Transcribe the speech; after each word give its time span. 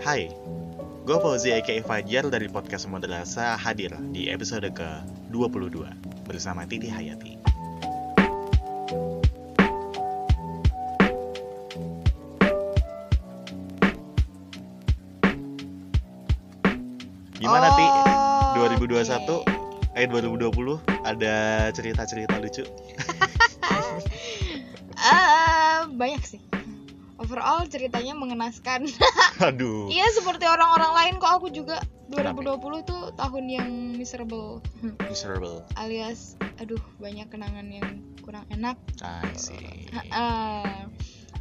Hai, 0.00 0.32
gue 1.04 1.16
Fauzi 1.20 1.52
aka 1.52 1.76
Fajar 1.84 2.24
dari 2.32 2.48
podcast 2.48 2.88
Madrasah 2.88 3.60
hadir 3.60 3.92
di 4.16 4.32
episode 4.32 4.64
ke-22 4.72 5.76
bersama 6.24 6.64
Titi 6.64 6.88
Hayati. 6.88 7.36
Gimana 17.36 17.68
Ti? 17.76 17.86
Oh, 18.56 18.72
2021 18.72 19.04
oke. 19.20 19.52
eh 20.00 20.08
2020 20.08 20.80
ada 21.04 21.68
cerita-cerita 21.76 22.40
lucu? 22.40 22.64
Eh, 25.00 25.88
banyak 25.96 26.22
sih. 26.28 26.40
Overall 27.30 27.62
ceritanya 27.70 28.18
mengenaskan. 28.18 28.90
Aduh. 29.46 29.86
Iya 29.86 30.02
seperti 30.10 30.50
orang-orang 30.50 30.90
lain 30.98 31.14
kok 31.22 31.30
aku 31.38 31.46
juga 31.46 31.78
Kenapa? 32.10 32.42
2020 32.42 32.90
tuh 32.90 33.02
tahun 33.14 33.44
yang 33.46 33.70
miserable 33.94 34.58
Miserable. 35.06 35.62
alias 35.78 36.34
aduh 36.58 36.82
banyak 36.98 37.30
kenangan 37.30 37.70
yang 37.70 38.02
kurang 38.26 38.42
enak. 38.50 38.74
I 38.98 39.30
see. 39.38 39.86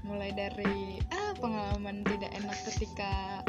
Mulai 0.05 0.30
dari 0.30 1.02
ah 1.09 1.34
pengalaman 1.41 2.06
tidak 2.06 2.38
enak 2.38 2.58
ketika 2.70 3.42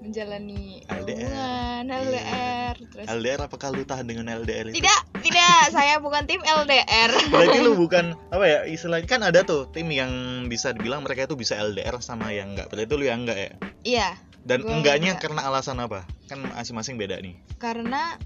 menjalani 0.00 0.80
LDR. 0.88 1.28
hubungan 1.28 1.84
Iya. 1.84 2.00
LDR 2.00 2.74
terus 2.88 3.06
LDR 3.06 3.40
apakah 3.44 3.68
lu 3.68 3.84
tahan 3.84 4.08
dengan 4.08 4.32
LDR 4.32 4.72
itu? 4.72 4.80
tidak 4.80 5.11
tidak 5.22 5.70
saya 5.70 5.96
bukan 5.96 6.22
tim 6.24 6.38
LDR 6.38 7.10
Berarti 7.28 7.58
lu 7.58 7.72
bukan 7.74 8.12
apa 8.28 8.44
ya 8.44 8.58
istilahnya 8.64 9.06
kan 9.06 9.20
ada 9.22 9.40
tuh 9.42 9.66
tim 9.68 9.88
yang 9.88 10.10
bisa 10.46 10.70
dibilang 10.70 11.00
mereka 11.00 11.24
itu 11.24 11.34
bisa 11.34 11.56
LDR 11.56 11.96
sama 11.98 12.30
yang 12.30 12.52
enggak. 12.52 12.68
Berarti 12.68 12.92
lu 12.92 13.04
yang 13.04 13.22
enggak 13.22 13.38
ya? 13.38 13.50
iya 13.82 14.08
Dan 14.42 14.62
enggaknya 14.62 15.14
enggak. 15.14 15.30
karena 15.30 15.40
alasan 15.46 15.78
apa? 15.78 16.02
Kan 16.26 16.42
masing-masing 16.44 16.96
beda 16.96 17.18
nih. 17.18 17.38
karena 17.56 18.18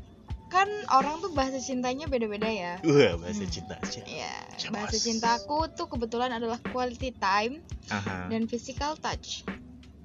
kan 0.47 0.65
orang 0.89 1.19
tuh 1.19 1.29
bahasa 1.31 1.59
cintanya 1.59 2.07
beda-beda 2.07 2.47
ya 2.47 2.79
Wah, 2.81 3.19
bahasa 3.19 3.43
Hmm. 3.43 3.51
cinta 3.51 3.75
aja. 3.77 3.99
Iya, 4.01 4.33
bahasa 4.71 4.97
cintaku 4.97 5.67
tuh 5.75 5.87
kebetulan 5.87 6.31
adalah 6.31 6.57
quality 6.65 7.11
time 7.13 7.61
Aha. 7.89 8.31
dan 8.31 8.47
physical 8.47 8.95
touch. 8.97 9.43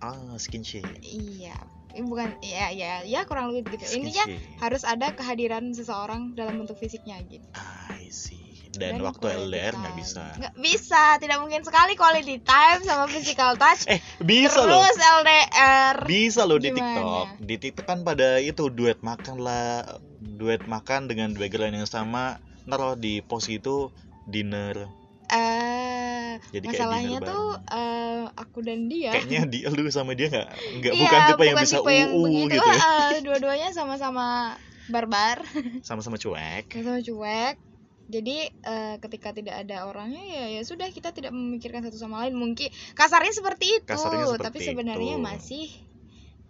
Ah, 0.01 0.17
skinship. 0.35 0.81
Iya, 0.99 1.53
ini 1.53 1.80
bukan 1.99 2.39
ya 2.43 2.71
ya 2.71 3.03
ya 3.03 3.27
kurang 3.27 3.51
lebih 3.51 3.75
gitu. 3.75 3.99
Intinya 3.99 4.25
Skinship. 4.25 4.61
harus 4.63 4.83
ada 4.87 5.11
kehadiran 5.13 5.71
seseorang 5.75 6.33
dalam 6.33 6.61
bentuk 6.63 6.79
fisiknya 6.79 7.19
gitu. 7.27 7.45
I 7.91 8.07
see. 8.11 8.41
Dan, 8.71 9.03
waktu 9.03 9.19
quality 9.19 9.51
LDR 9.51 9.73
nggak 9.75 9.95
bisa. 9.99 10.23
Nggak 10.39 10.55
bisa, 10.63 11.03
tidak 11.19 11.37
mungkin 11.43 11.61
sekali 11.67 11.93
quality 11.99 12.39
time 12.39 12.79
sama 12.87 13.03
physical 13.11 13.59
touch. 13.59 13.83
Eh, 13.91 13.99
bisa 14.23 14.63
loh. 14.63 14.79
Terus 14.79 14.95
LDR. 14.95 15.95
Bisa 16.07 16.41
loh 16.47 16.55
di 16.55 16.71
Gimana? 16.71 16.87
TikTok. 16.87 17.27
Di 17.43 17.55
TikTok 17.59 17.85
kan 17.85 17.99
pada 18.07 18.39
itu 18.39 18.71
duet 18.71 19.03
makan 19.03 19.43
lah, 19.43 19.99
duet 20.23 20.63
makan 20.71 21.11
dengan 21.11 21.35
background 21.35 21.83
yang 21.83 21.89
sama. 21.89 22.39
Ntar 22.63 22.95
di 22.95 23.19
post 23.19 23.51
itu 23.51 23.91
dinner. 24.31 24.87
Eh, 25.31 26.00
Jadi 26.53 26.65
masalahnya 26.69 27.17
tuh 27.19 27.45
eh, 27.57 28.23
aku 28.31 28.59
dan 28.63 28.87
dia. 28.87 29.11
Kayaknya 29.11 29.41
di 29.49 29.59
lu 29.65 29.89
sama 29.89 30.13
dia 30.13 30.27
nggak 30.29 30.47
nggak 30.79 30.93
Iya, 30.93 31.01
bukan 31.03 31.19
tipe 31.27 31.43
yang 31.43 31.57
bukan 31.57 31.65
bisa 31.65 31.77
tipe 31.79 31.91
yang 31.91 32.09
uu 32.13 32.25
gitu. 32.47 32.61
eh, 32.69 33.19
dua-duanya 33.25 33.69
sama-sama 33.73 34.55
barbar. 34.87 35.41
Sama-sama 35.87 36.15
cuek. 36.15 36.71
sama 36.71 36.99
cuek 36.99 37.55
jadi 38.11 38.51
eh, 38.51 38.95
ketika 38.99 39.31
tidak 39.31 39.55
ada 39.63 39.87
orangnya 39.87 40.19
ya 40.19 40.45
ya 40.59 40.61
sudah 40.67 40.91
kita 40.91 41.15
tidak 41.15 41.31
memikirkan 41.31 41.79
satu 41.87 41.95
sama 41.95 42.27
lain 42.27 42.35
mungkin 42.35 42.67
kasarnya 42.91 43.31
seperti 43.31 43.79
itu 43.79 43.87
Kasarnya 43.87 44.27
seperti 44.27 44.43
tapi 44.51 44.57
sebenarnya 44.67 45.15
itu. 45.15 45.23
masih 45.23 45.65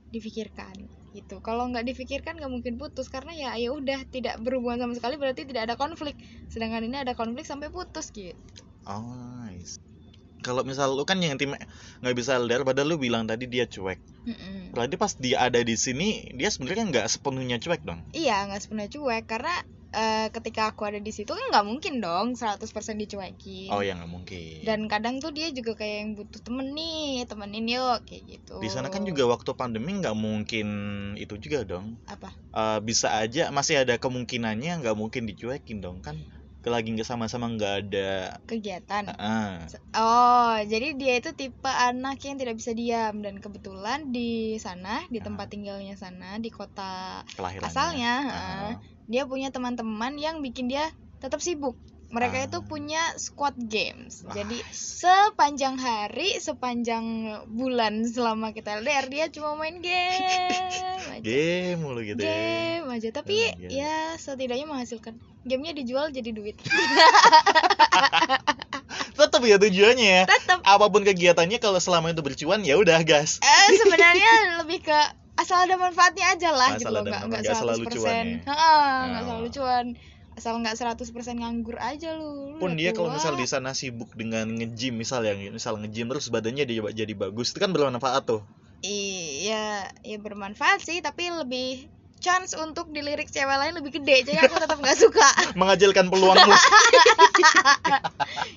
difikirkan 0.09 0.73
gitu 1.11 1.37
kalau 1.43 1.67
nggak 1.69 1.85
difikirkan 1.85 2.39
nggak 2.39 2.49
mungkin 2.49 2.79
putus 2.79 3.11
karena 3.11 3.35
ya 3.35 3.51
ya 3.59 3.69
udah 3.75 3.99
tidak 4.09 4.39
berhubungan 4.41 4.79
sama 4.79 4.93
sekali 4.95 5.15
berarti 5.19 5.43
tidak 5.45 5.69
ada 5.69 5.75
konflik 5.77 6.15
sedangkan 6.47 6.87
ini 6.87 6.97
ada 7.03 7.13
konflik 7.13 7.43
sampai 7.45 7.67
putus 7.69 8.09
gitu 8.09 8.33
Oh, 8.83 9.13
nice. 9.45 9.77
Kalau 10.41 10.65
misal 10.65 10.89
lu 10.97 11.05
kan 11.05 11.21
yang 11.21 11.37
tim 11.37 11.53
nggak 12.01 12.15
bisa 12.17 12.33
LDR 12.35 12.65
padahal 12.65 12.89
lu 12.89 12.97
bilang 12.97 13.29
tadi 13.29 13.45
dia 13.45 13.69
cuek. 13.69 14.01
Mm-mm. 14.25 14.73
Berarti 14.73 14.97
pas 14.97 15.13
dia 15.13 15.37
ada 15.37 15.61
di 15.61 15.77
sini 15.77 16.33
dia 16.33 16.49
sebenarnya 16.49 16.89
nggak 16.89 17.05
sepenuhnya 17.07 17.61
cuek 17.61 17.85
dong. 17.85 18.01
iya 18.11 18.41
nggak 18.49 18.57
sepenuhnya 18.57 18.89
cuek 18.89 19.23
karena 19.29 19.53
eh, 19.91 20.27
ketika 20.33 20.73
aku 20.73 20.81
ada 20.89 20.97
di 20.97 21.13
situ 21.13 21.29
kan 21.29 21.45
nggak 21.53 21.65
mungkin 21.67 21.93
dong 22.01 22.33
100% 22.33 22.57
dicuekin 22.97 23.69
Oh 23.69 23.85
ya 23.85 23.93
nggak 23.93 24.09
mungkin. 24.09 24.65
dan 24.65 24.89
kadang 24.89 25.21
tuh 25.21 25.29
dia 25.29 25.53
juga 25.53 25.77
kayak 25.77 25.97
yang 26.01 26.11
butuh 26.17 26.41
temen 26.41 26.73
nih 26.73 27.27
temenin 27.29 27.69
yuk 27.69 28.01
kayak 28.09 28.23
gitu 28.25 28.57
di 28.57 28.69
sana 28.71 28.89
kan 28.89 29.05
juga 29.05 29.29
waktu 29.29 29.53
pandemi 29.53 29.93
nggak 29.93 30.17
mungkin 30.17 30.67
itu 31.21 31.37
juga 31.37 31.61
dong. 31.69 32.01
apa 32.09 32.33
Eh, 32.51 32.79
bisa 32.81 33.13
aja 33.13 33.47
masih 33.53 33.85
ada 33.85 33.95
kemungkinannya 33.95 34.81
nggak 34.81 34.97
mungkin 34.97 35.23
dicuekin 35.29 35.79
dong 35.79 36.01
kan 36.01 36.17
lagi 36.69 36.93
nggak 36.93 37.07
sama-sama 37.07 37.49
nggak 37.49 37.73
ada 37.81 38.37
kegiatan? 38.45 39.09
Se- 39.65 39.81
oh 39.97 40.53
jadi 40.61 40.93
dia 40.93 41.17
itu 41.17 41.33
tipe 41.33 41.65
anak 41.65 42.21
yang 42.21 42.37
tidak 42.37 42.53
bisa 42.53 42.71
diam. 42.71 43.23
Dan 43.23 43.39
kebetulan 43.39 44.13
di 44.13 44.59
sana 44.59 45.01
di 45.07 45.17
tempat 45.17 45.49
tinggalnya 45.49 45.95
sana 45.95 46.37
di 46.37 46.51
kota 46.51 47.23
asalnya 47.65 48.13
Ah. 48.21 48.29
heeh, 48.29 48.73
dia 49.07 49.23
punya 49.25 49.49
teman-teman 49.49 50.13
yang 50.15 50.43
bikin 50.43 50.67
dia 50.67 50.85
tetap 51.17 51.41
sibuk 51.41 51.77
mereka 52.11 52.37
Ah. 52.37 52.45
itu 52.45 52.57
punya 52.61 52.99
squad 53.15 53.55
games. 53.57 54.21
Wah, 54.21 54.31
jadi 54.33 54.59
sepanjang 54.69 55.75
hari 55.75 56.35
sepanjang 56.37 57.03
bulan 57.47 58.03
selama 58.03 58.51
kita 58.51 58.77
LDR 58.77 59.07
dia 59.07 59.25
cuma 59.27 59.55
main 59.55 59.79
game 59.79 60.11
aja. 61.09 61.19
game 61.19 61.77
mulu 61.77 61.99
gitu 62.01 62.19
ya. 62.19 62.29
Game 62.29 62.87
aja. 62.89 63.09
Tapi 63.09 63.37
game. 63.53 63.71
ya 63.73 63.95
setidaknya 64.15 64.63
menghasilkan. 64.65 65.15
Gamenya 65.41 65.73
dijual 65.73 66.09
jadi 66.09 66.29
duit. 66.29 66.59
Tetap 69.13 69.41
ya 69.41 69.57
tujuannya 69.57 70.07
ya. 70.13 70.23
Tetap 70.25 70.59
apa 70.61 70.85
pun 70.87 71.01
kegiatannya 71.01 71.57
kalau 71.57 71.77
selama 71.77 72.09
itu 72.09 72.21
bercuan 72.21 72.61
ya 72.61 72.75
udah 72.75 73.01
gas. 73.01 73.39
Eh 73.39 73.77
sebenarnya 73.77 74.31
lebih 74.59 74.81
ke 74.81 74.99
asal 75.33 75.57
ada 75.59 75.73
manfaatnya 75.75 76.25
aja 76.29 76.49
lah 76.51 76.69
Asal 76.71 76.79
gitu 76.79 76.91
loh. 76.91 77.01
nggak 77.03 77.21
nggak 77.25 77.41
selalu 77.47 77.83
100% 77.87 77.95
cuan 77.95 78.25
ya? 78.27 78.37
Heeh, 78.43 78.81
nggak 79.01 79.21
Oh. 79.21 79.25
selalu 79.25 79.47
cuan 79.51 79.85
asal 80.31 80.57
nggak 80.63 80.79
100% 80.79 81.03
nganggur 81.43 81.75
aja 81.75 82.15
lu 82.15 82.55
Lu 82.55 82.59
pun 82.61 82.79
dia 82.79 82.95
kalau 82.95 83.11
misal 83.11 83.35
di 83.35 83.43
sana 83.43 83.75
sibuk 83.75 84.15
dengan 84.15 84.47
nge-gym 84.47 84.95
misal 84.95 85.27
yang 85.27 85.37
misal 85.51 85.75
nge-gym 85.75 86.07
terus 86.07 86.31
badannya 86.31 86.63
dia 86.63 86.81
jadi 86.95 87.13
bagus 87.13 87.51
itu 87.51 87.59
kan 87.59 87.75
bermanfaat 87.75 88.23
tuh. 88.23 88.41
Iya 88.81 89.91
ya 90.01 90.17
bermanfaat 90.17 90.81
sih 90.81 91.03
tapi 91.03 91.29
lebih 91.29 91.91
chance 92.21 92.53
untuk 92.53 92.93
dilirik 92.93 93.27
cewek 93.33 93.57
lain 93.57 93.73
lebih 93.73 93.97
gede 93.97 94.29
jadi 94.29 94.45
aku 94.45 94.55
tetap 94.61 94.77
nggak 94.77 94.97
suka. 94.97 95.27
Mengajalkan 95.59 96.07
peluangmu 96.07 96.53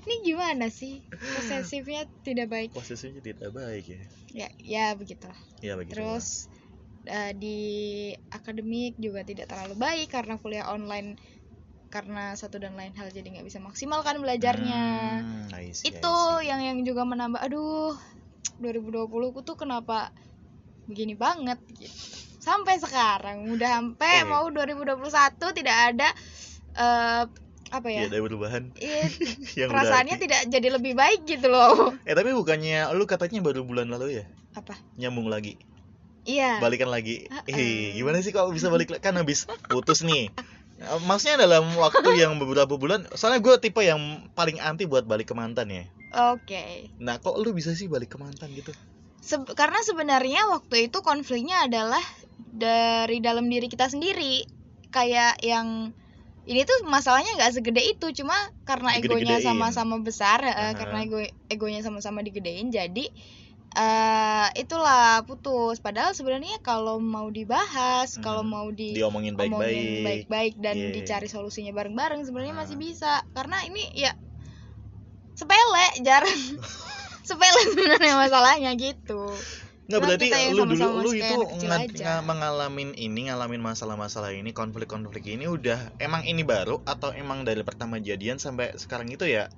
ini 0.05 0.15
gimana 0.23 0.69
sih? 0.69 1.01
Posesifnya 1.11 2.05
tidak 2.23 2.53
baik. 2.53 2.71
Posisinya 2.77 3.25
tidak 3.25 3.51
baik 3.51 3.85
ya. 3.89 4.01
Ya 4.31 4.49
ya 4.61 4.87
begitulah. 4.95 5.37
Ya 5.65 5.75
begitu 5.81 5.97
Terus 5.97 6.53
eh, 7.09 7.33
di 7.33 7.59
akademik 8.31 9.01
juga 9.01 9.25
tidak 9.25 9.49
terlalu 9.49 9.75
baik 9.81 10.13
karena 10.13 10.37
kuliah 10.37 10.69
online 10.69 11.17
karena 11.95 12.35
satu 12.35 12.59
dan 12.59 12.75
lain 12.75 12.91
hal 12.93 13.07
jadi 13.09 13.23
nggak 13.31 13.47
bisa 13.47 13.63
maksimal 13.63 14.03
kan 14.03 14.19
belajarnya. 14.19 14.83
Hmm, 15.23 15.55
I 15.55 15.71
see, 15.71 15.95
I 15.95 15.95
Itu 15.95 16.11
see. 16.11 16.51
yang 16.51 16.61
yang 16.61 16.79
juga 16.83 17.07
menambah 17.07 17.39
aduh 17.39 17.95
2020 18.59 19.07
ku 19.31 19.41
tuh 19.41 19.55
kenapa 19.55 20.11
begini 20.85 21.15
banget 21.15 21.63
gitu. 21.71 21.95
Sampai 22.37 22.77
sekarang 22.77 23.47
udah 23.49 23.71
sampai 23.79 24.21
Eh. 24.21 24.27
mau 24.27 24.51
2021 24.51 25.07
tidak 25.55 25.77
ada 25.95 26.09
eh 26.75 27.23
apa 27.71 27.87
Iya, 27.89 28.07
ya? 28.07 28.11
ada 28.11 28.19
perubahan 28.21 28.63
Iya, 28.77 29.07
yang 29.57 29.71
perasaannya 29.71 30.15
berarti. 30.15 30.25
tidak 30.27 30.41
jadi 30.51 30.69
lebih 30.71 30.93
baik 30.93 31.21
gitu 31.25 31.47
loh. 31.47 31.95
eh 32.03 32.13
tapi 32.13 32.31
bukannya 32.31 32.91
lu 32.93 33.07
katanya 33.07 33.39
baru 33.41 33.63
bulan 33.63 33.87
lalu 33.87 34.19
ya 34.19 34.25
Apa? 34.53 34.75
nyambung 34.95 35.31
lagi 35.31 35.57
Iya. 36.25 36.59
balikan 36.59 36.91
lagi 36.91 37.31
Heeh. 37.31 37.55
eh 37.55 37.87
gimana 37.95 38.19
sih 38.19 38.31
kok 38.31 38.51
bisa 38.51 38.67
balik 38.67 38.91
kan 38.99 39.15
habis 39.15 39.47
putus 39.69 40.03
nih 40.03 40.29
maksudnya 41.05 41.45
dalam 41.45 41.65
waktu 41.77 42.09
yang 42.19 42.37
beberapa 42.39 42.75
bulan 42.79 43.07
soalnya 43.15 43.41
gue 43.41 43.55
tipe 43.61 43.81
yang 43.83 44.01
paling 44.33 44.61
anti 44.61 44.85
buat 44.85 45.05
balik 45.05 45.33
ke 45.33 45.35
mantan 45.37 45.71
ya 45.71 45.85
Oke. 46.35 46.95
nah 47.03 47.19
kok 47.19 47.35
lu 47.41 47.51
bisa 47.51 47.75
sih 47.75 47.91
balik 47.91 48.15
ke 48.15 48.19
mantan 48.21 48.51
gitu 48.55 48.71
Se- 49.25 49.51
karena 49.57 49.81
sebenarnya 49.83 50.53
waktu 50.53 50.93
itu 50.93 51.01
konfliknya 51.01 51.65
adalah 51.67 52.03
dari 52.39 53.19
dalam 53.25 53.49
diri 53.49 53.67
kita 53.67 53.89
sendiri 53.89 54.45
kayak 54.93 55.43
yang 55.43 55.91
ini 56.45 56.61
tuh 56.69 56.85
masalahnya 56.87 57.33
nggak 57.41 57.57
segede 57.57 57.83
itu 57.83 58.07
cuma 58.21 58.37
karena 58.69 59.01
egonya 59.01 59.41
sama-sama 59.41 59.97
besar 60.05 60.45
eh, 60.45 60.53
Aha. 60.53 60.77
karena 60.77 60.99
ego 61.09 61.19
egonya 61.49 61.81
sama-sama 61.81 62.21
digedein 62.21 62.69
jadi 62.69 63.09
eh 63.75 64.49
itulah 64.55 65.27
putus 65.27 65.83
padahal 65.83 66.15
sebenarnya 66.15 66.63
kalau 66.63 67.03
mau 67.03 67.27
dibahas 67.27 68.15
kalau 68.23 68.47
Hmm. 68.47 68.55
mau 68.55 68.67
di 68.71 68.95
diomongin 68.95 69.35
omongin 69.35 69.51
baik-baik 69.59 70.05
baik-baik 70.07 70.55
dan 70.63 70.75
Iya. 70.79 70.91
dicari 70.95 71.27
solusinya 71.27 71.75
bareng-bareng 71.75 72.23
sebenarnya 72.23 72.55
Ah. 72.55 72.61
masih 72.63 72.77
bisa 72.79 73.27
karena 73.35 73.59
ini 73.67 73.83
ya 73.99 74.15
sepele 75.35 75.87
jarang 76.07 76.31
sepele 77.29 77.61
sebenarnya 77.75 78.15
masalahnya 78.15 78.71
gitu 78.79 79.27
Nggak 79.85 80.01
Kan 80.01 80.09
berarti 80.09 80.27
lu 80.57 80.65
dulu 80.65 80.87
lu 81.05 81.11
itu 81.13 81.35
mengalamin 82.25 82.97
ini, 82.97 83.29
ngalamin 83.29 83.61
masalah-masalah 83.61 84.33
ini, 84.33 84.57
konflik-konflik 84.57 85.29
ini 85.29 85.45
udah 85.45 85.93
emang 86.01 86.25
ini 86.25 86.41
baru 86.41 86.81
atau 86.89 87.13
emang 87.13 87.45
dari 87.45 87.61
pertama 87.61 88.01
jadian 88.01 88.41
sampai 88.41 88.73
sekarang 88.81 89.13
itu 89.13 89.29
ya 89.29 89.53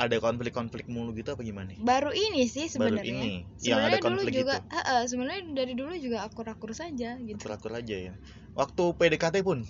ada 0.00 0.16
konflik-konflik 0.18 0.88
mulu 0.88 1.12
gitu 1.12 1.36
apa 1.36 1.42
gimana? 1.44 1.76
baru 1.78 2.10
ini 2.10 2.48
sih 2.48 2.66
Baru 2.72 2.96
sebenarnya 2.96 3.12
ini 3.12 3.32
yang 3.60 3.80
ada 3.84 3.96
sebenarnya 3.96 3.98
dulu 4.00 4.04
konflik 4.08 4.34
juga 4.34 4.54
itu. 4.56 4.66
Heeh, 4.72 5.00
sebenarnya 5.08 5.42
dari 5.52 5.74
dulu 5.76 5.92
juga 6.00 6.18
akur-akur 6.26 6.70
saja 6.72 7.10
gitu 7.20 7.38
Akur-akur 7.38 7.72
aja 7.76 7.96
ya. 8.10 8.14
Waktu 8.52 8.82
PDKT 8.96 9.36
pun 9.44 9.64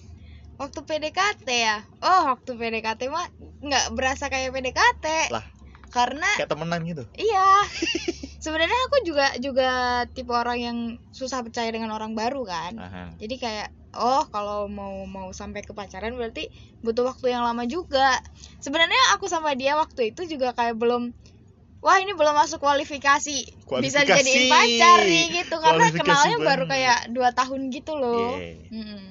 waktu 0.60 0.80
PDKT 0.84 1.48
ya 1.48 1.82
oh 2.04 2.30
waktu 2.36 2.54
PDKT 2.54 3.10
mah 3.10 3.26
nggak 3.62 3.84
berasa 3.98 4.30
kayak 4.30 4.52
PDKT 4.54 5.32
Lah. 5.34 5.42
karena 5.90 6.28
kayak 6.38 6.50
temenan 6.54 6.86
gitu. 6.86 7.02
iya 7.18 7.66
sebenarnya 8.44 8.78
aku 8.90 8.96
juga 9.02 9.26
juga 9.42 9.70
tipe 10.12 10.30
orang 10.30 10.58
yang 10.62 10.78
susah 11.10 11.42
percaya 11.42 11.66
dengan 11.75 11.90
orang 11.90 12.14
baru 12.14 12.46
kan 12.46 12.78
Aha. 12.78 13.04
jadi 13.18 13.34
kayak 13.42 13.68
oh 13.94 14.24
kalau 14.28 14.66
mau 14.66 15.04
mau 15.04 15.28
sampai 15.30 15.60
ke 15.60 15.72
pacaran 15.72 16.12
berarti 16.12 16.48
butuh 16.80 17.04
waktu 17.04 17.30
yang 17.30 17.42
lama 17.42 17.64
juga 17.64 18.18
sebenarnya 18.58 19.14
aku 19.14 19.26
sama 19.26 19.52
dia 19.52 19.76
waktu 19.76 20.10
itu 20.10 20.24
juga 20.26 20.52
kayak 20.52 20.74
belum 20.74 21.12
wah 21.78 21.98
ini 21.98 22.14
belum 22.14 22.32
masuk 22.32 22.62
kualifikasi, 22.62 23.42
bisa 23.42 23.66
Kualifikasi. 23.66 24.06
dijadiin 24.06 24.44
pacar 24.46 24.98
nih 25.02 25.26
gitu 25.36 25.56
karena 25.58 25.86
kenalnya 25.90 26.36
baru 26.38 26.64
bener. 26.64 26.70
kayak 26.70 26.98
dua 27.10 27.28
tahun 27.32 27.60
gitu 27.68 27.92
loh 27.94 28.38
Yeay. 28.38 28.70
Mm-mm. 28.70 29.04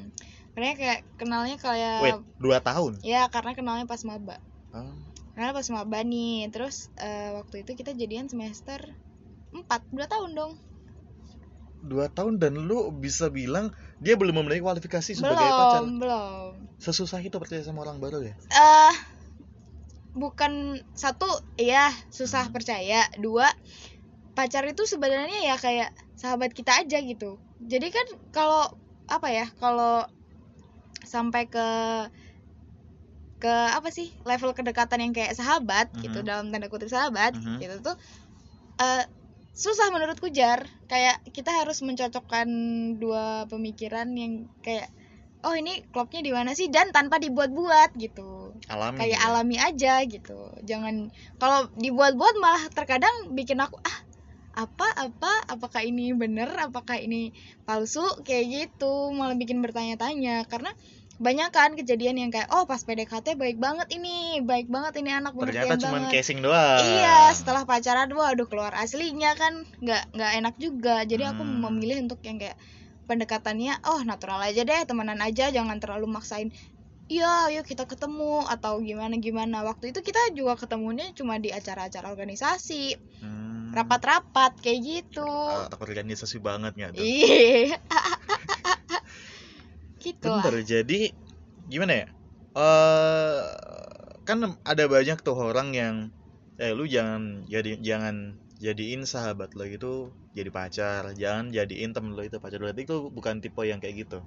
karena 0.52 0.72
kayak 0.74 1.00
kenalnya 1.16 1.56
kayak 1.56 2.00
Wait, 2.00 2.20
dua 2.40 2.58
tahun. 2.60 2.96
ya 3.04 3.28
karena 3.28 3.52
kenalnya 3.54 3.84
pas 3.86 4.00
maba 4.04 4.40
Oh, 4.72 4.88
karena 5.36 5.52
pas 5.52 5.68
maba 5.68 6.00
nih 6.00 6.48
terus 6.48 6.88
eh, 6.96 7.36
waktu 7.36 7.68
itu 7.68 7.76
kita 7.76 7.92
jadian 7.92 8.32
semester 8.32 8.80
4 9.52 9.68
dua 9.92 10.08
tahun 10.08 10.32
dong 10.32 10.52
dua 11.82 12.08
tahun 12.18 12.38
dan 12.42 12.54
lu 12.70 12.90
bisa 13.06 13.28
bilang 13.34 13.66
dia 14.04 14.14
belum 14.20 14.36
memenuhi 14.42 14.62
kualifikasi 14.66 15.12
sebagai 15.18 15.50
belum 15.52 15.60
pacar. 15.60 15.84
belum 16.00 16.54
Sesusah 16.86 17.22
itu 17.28 17.38
percaya 17.42 17.64
sama 17.68 17.84
orang 17.86 18.00
baru 18.04 18.20
ya? 18.30 18.36
eh 18.52 18.94
bukan 20.12 20.76
satu 20.92 21.28
ya 21.56 21.88
susah 22.12 22.46
Hmm. 22.46 22.52
percaya 22.52 23.08
dua 23.16 23.48
pacar 24.38 24.64
itu 24.68 24.84
sebenarnya 24.88 25.40
ya 25.54 25.56
kayak 25.60 25.92
sahabat 26.18 26.52
kita 26.56 26.84
aja 26.84 27.00
gitu 27.04 27.40
jadi 27.62 27.88
kan 27.92 28.08
kalau 28.36 28.66
apa 29.08 29.28
ya 29.32 29.46
kalau 29.60 30.04
sampai 31.06 31.50
ke 31.50 31.68
ke 33.42 33.50
apa 33.78 33.90
sih 33.90 34.08
level 34.30 34.54
kedekatan 34.54 35.02
yang 35.02 35.14
kayak 35.18 35.34
sahabat 35.34 35.90
gitu 35.98 36.22
Mhm. 36.22 36.28
dalam 36.30 36.54
tanda 36.54 36.70
kutip 36.70 36.90
sahabat 36.94 37.34
Mhm. 37.34 37.58
gitu 37.58 37.76
tuh 37.82 37.96
eh 38.82 39.04
susah 39.52 39.92
menurutku 39.92 40.32
jar. 40.32 40.68
Kayak 40.88 41.24
kita 41.32 41.52
harus 41.52 41.80
mencocokkan 41.84 42.48
dua 42.98 43.48
pemikiran 43.48 44.12
yang 44.16 44.48
kayak 44.64 44.92
oh 45.42 45.58
ini 45.58 45.82
klopnya 45.90 46.22
di 46.22 46.32
mana 46.34 46.54
sih? 46.54 46.70
Dan 46.70 46.94
tanpa 46.94 47.18
dibuat-buat 47.18 47.98
gitu. 47.98 48.56
Alami. 48.70 48.98
kayak 48.98 49.20
ya? 49.20 49.26
alami 49.28 49.58
aja 49.58 49.94
gitu. 50.06 50.40
Jangan 50.64 51.10
kalau 51.42 51.68
dibuat-buat 51.76 52.36
malah 52.40 52.64
terkadang 52.72 53.34
bikin 53.34 53.60
aku 53.60 53.78
ah 53.82 53.98
apa 54.52 54.88
apa? 55.00 55.32
Apakah 55.48 55.82
ini 55.82 56.12
bener? 56.12 56.52
Apakah 56.60 57.00
ini 57.00 57.32
palsu? 57.64 58.04
Kayak 58.28 58.46
gitu. 58.52 59.16
Malah 59.16 59.40
bikin 59.40 59.64
bertanya-tanya. 59.64 60.44
Karena 60.46 60.76
banyak 61.22 61.50
kan 61.54 61.78
kejadian 61.78 62.18
yang 62.18 62.32
kayak 62.34 62.50
oh 62.50 62.66
pas 62.66 62.82
PDKT 62.82 63.38
baik 63.38 63.62
banget 63.62 63.88
ini 63.94 64.42
baik 64.42 64.66
banget 64.68 64.98
ini 64.98 65.14
anak 65.14 65.38
Ternyata 65.38 65.78
cuma 65.78 66.02
banget 66.02 66.18
casing 66.18 66.42
doang. 66.42 66.82
iya 66.82 67.30
setelah 67.32 67.64
pacaran 67.64 68.10
waduh 68.10 68.50
keluar 68.50 68.74
aslinya 68.74 69.38
kan 69.38 69.54
nggak 69.80 70.04
nggak 70.12 70.32
enak 70.42 70.56
juga 70.58 71.06
jadi 71.06 71.32
aku 71.32 71.46
Hmm. 71.46 71.62
memilih 71.70 72.02
untuk 72.04 72.20
yang 72.26 72.42
kayak 72.42 72.58
pendekatannya 73.06 73.78
oh 73.86 74.02
natural 74.02 74.42
aja 74.42 74.66
deh 74.66 74.82
temenan 74.84 75.22
aja 75.22 75.54
jangan 75.54 75.78
terlalu 75.78 76.10
maksain 76.10 76.50
iya 77.06 77.52
yuk 77.52 77.68
kita 77.68 77.84
ketemu 77.86 78.42
atau 78.48 78.80
gimana 78.80 79.14
gimana 79.20 79.62
waktu 79.62 79.92
itu 79.92 80.00
kita 80.02 80.34
juga 80.34 80.58
ketemunya 80.58 81.06
cuma 81.14 81.38
di 81.38 81.54
acara-acara 81.54 82.10
organisasi 82.10 82.98
Hmm. 83.22 83.70
rapat-rapat 83.72 84.58
kayak 84.58 84.80
gitu 84.82 85.22
Ah, 85.22 85.70
organisasi 85.78 86.42
banget 86.42 86.74
nggak 86.74 86.92
tuh? 86.98 87.06
iya 87.06 87.78
gitu 90.02 90.28
lah 90.28 90.44
Bentar, 90.44 90.56
jadi 90.66 91.00
gimana 91.70 91.94
ya? 92.04 92.08
Eh 92.58 93.42
kan 94.28 94.38
ada 94.66 94.84
banyak 94.86 95.18
tuh 95.24 95.38
orang 95.38 95.74
yang 95.74 95.96
eh 96.62 96.74
lu 96.78 96.86
jangan 96.86 97.46
jadi 97.50 97.80
jangan 97.82 98.38
jadiin 98.62 99.08
sahabat 99.08 99.54
lo 99.58 99.66
itu 99.66 100.14
jadi 100.38 100.50
pacar, 100.54 101.14
jangan 101.18 101.54
jadiin 101.54 101.94
temen 101.96 102.14
lo 102.18 102.22
itu 102.26 102.38
pacar. 102.44 102.60
Berarti 102.62 102.84
itu 102.86 102.98
bukan 103.14 103.42
tipe 103.42 103.62
yang 103.66 103.80
kayak 103.82 104.08
gitu. 104.08 104.20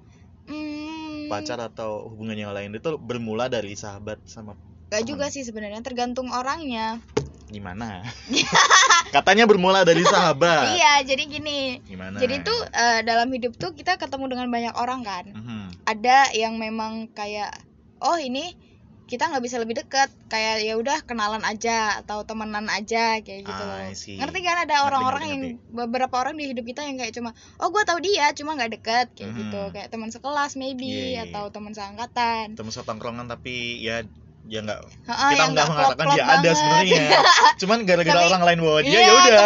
Hmm, 0.45 1.25
Pacar 1.25 1.57
atau 1.57 2.05
hubungan 2.11 2.37
yang 2.37 2.53
lain 2.53 2.77
itu 2.77 3.01
bermula 3.01 3.49
dari 3.49 3.73
sahabat 3.73 4.21
sama 4.29 4.53
gak 4.93 5.11
juga 5.11 5.27
sih 5.33 5.41
sebenarnya 5.41 5.81
tergantung 5.81 6.29
orangnya 6.29 7.01
gimana? 7.47 8.01
Katanya 9.15 9.45
bermula 9.45 9.85
dari 9.85 10.01
sahabat. 10.01 10.71
iya 10.77 10.99
jadi 11.05 11.23
gini 11.23 11.79
Gimana? 11.85 12.17
Jadi 12.17 12.41
tuh 12.41 12.59
eh, 12.67 12.99
dalam 13.01 13.29
hidup 13.29 13.55
tuh 13.55 13.71
kita 13.71 13.95
ketemu 13.95 14.25
dengan 14.31 14.47
banyak 14.49 14.75
orang 14.75 15.01
kan. 15.05 15.25
Mhm. 15.31 15.85
Ada 15.85 16.33
yang 16.33 16.57
memang 16.57 17.07
kayak 17.13 17.53
oh 18.01 18.17
ini 18.17 18.57
kita 19.05 19.29
nggak 19.29 19.45
bisa 19.45 19.61
lebih 19.61 19.77
dekat 19.77 20.09
kayak 20.33 20.65
ya 20.65 20.73
udah 20.75 21.05
kenalan 21.05 21.45
aja 21.45 22.01
atau 22.01 22.25
temenan 22.25 22.65
aja 22.65 23.21
kayak 23.21 23.45
gitu 23.45 23.61
loh. 23.61 23.77
Ngerti 23.93 24.39
kan 24.41 24.65
ada 24.65 24.81
orang-orang 24.81 25.21
ngerti, 25.21 25.37
yang 25.37 25.41
beberapa 25.69 26.15
orang 26.17 26.33
di 26.33 26.49
hidup 26.49 26.65
kita 26.65 26.81
yang 26.89 26.97
kayak 26.97 27.13
cuma 27.13 27.37
oh 27.61 27.69
gua 27.69 27.85
tahu 27.85 28.01
dia 28.01 28.33
cuma 28.33 28.57
nggak 28.57 28.81
deket 28.81 29.07
kayak 29.13 29.29
Mhm. 29.29 29.37
gitu 29.37 29.61
kayak 29.77 29.93
teman 29.93 30.09
sekelas 30.09 30.57
maybe 30.57 30.89
Iya, 30.89 31.05
iya, 31.05 31.21
atau 31.29 31.53
teman 31.53 31.77
seangkatan. 31.77 32.57
Temen 32.57 32.73
setongkrongan 32.73 33.29
tapi 33.29 33.77
ya 33.77 34.01
ya 34.45 34.61
nggak 34.61 34.79
Heeh, 35.09 35.29
kita 35.33 35.43
nggak 35.49 35.67
mengatakan 35.67 36.05
dia 36.13 36.23
ada 36.23 36.49
sebenarnya 36.51 37.01
cuman 37.61 37.77
gara-gara 37.83 38.21
orang 38.23 38.43
lain 38.45 38.59
bawa 38.61 38.79
dia 38.81 38.91
Iya, 38.91 38.99
ya 39.01 39.11
udah 39.11 39.25
Iya. 39.25 39.45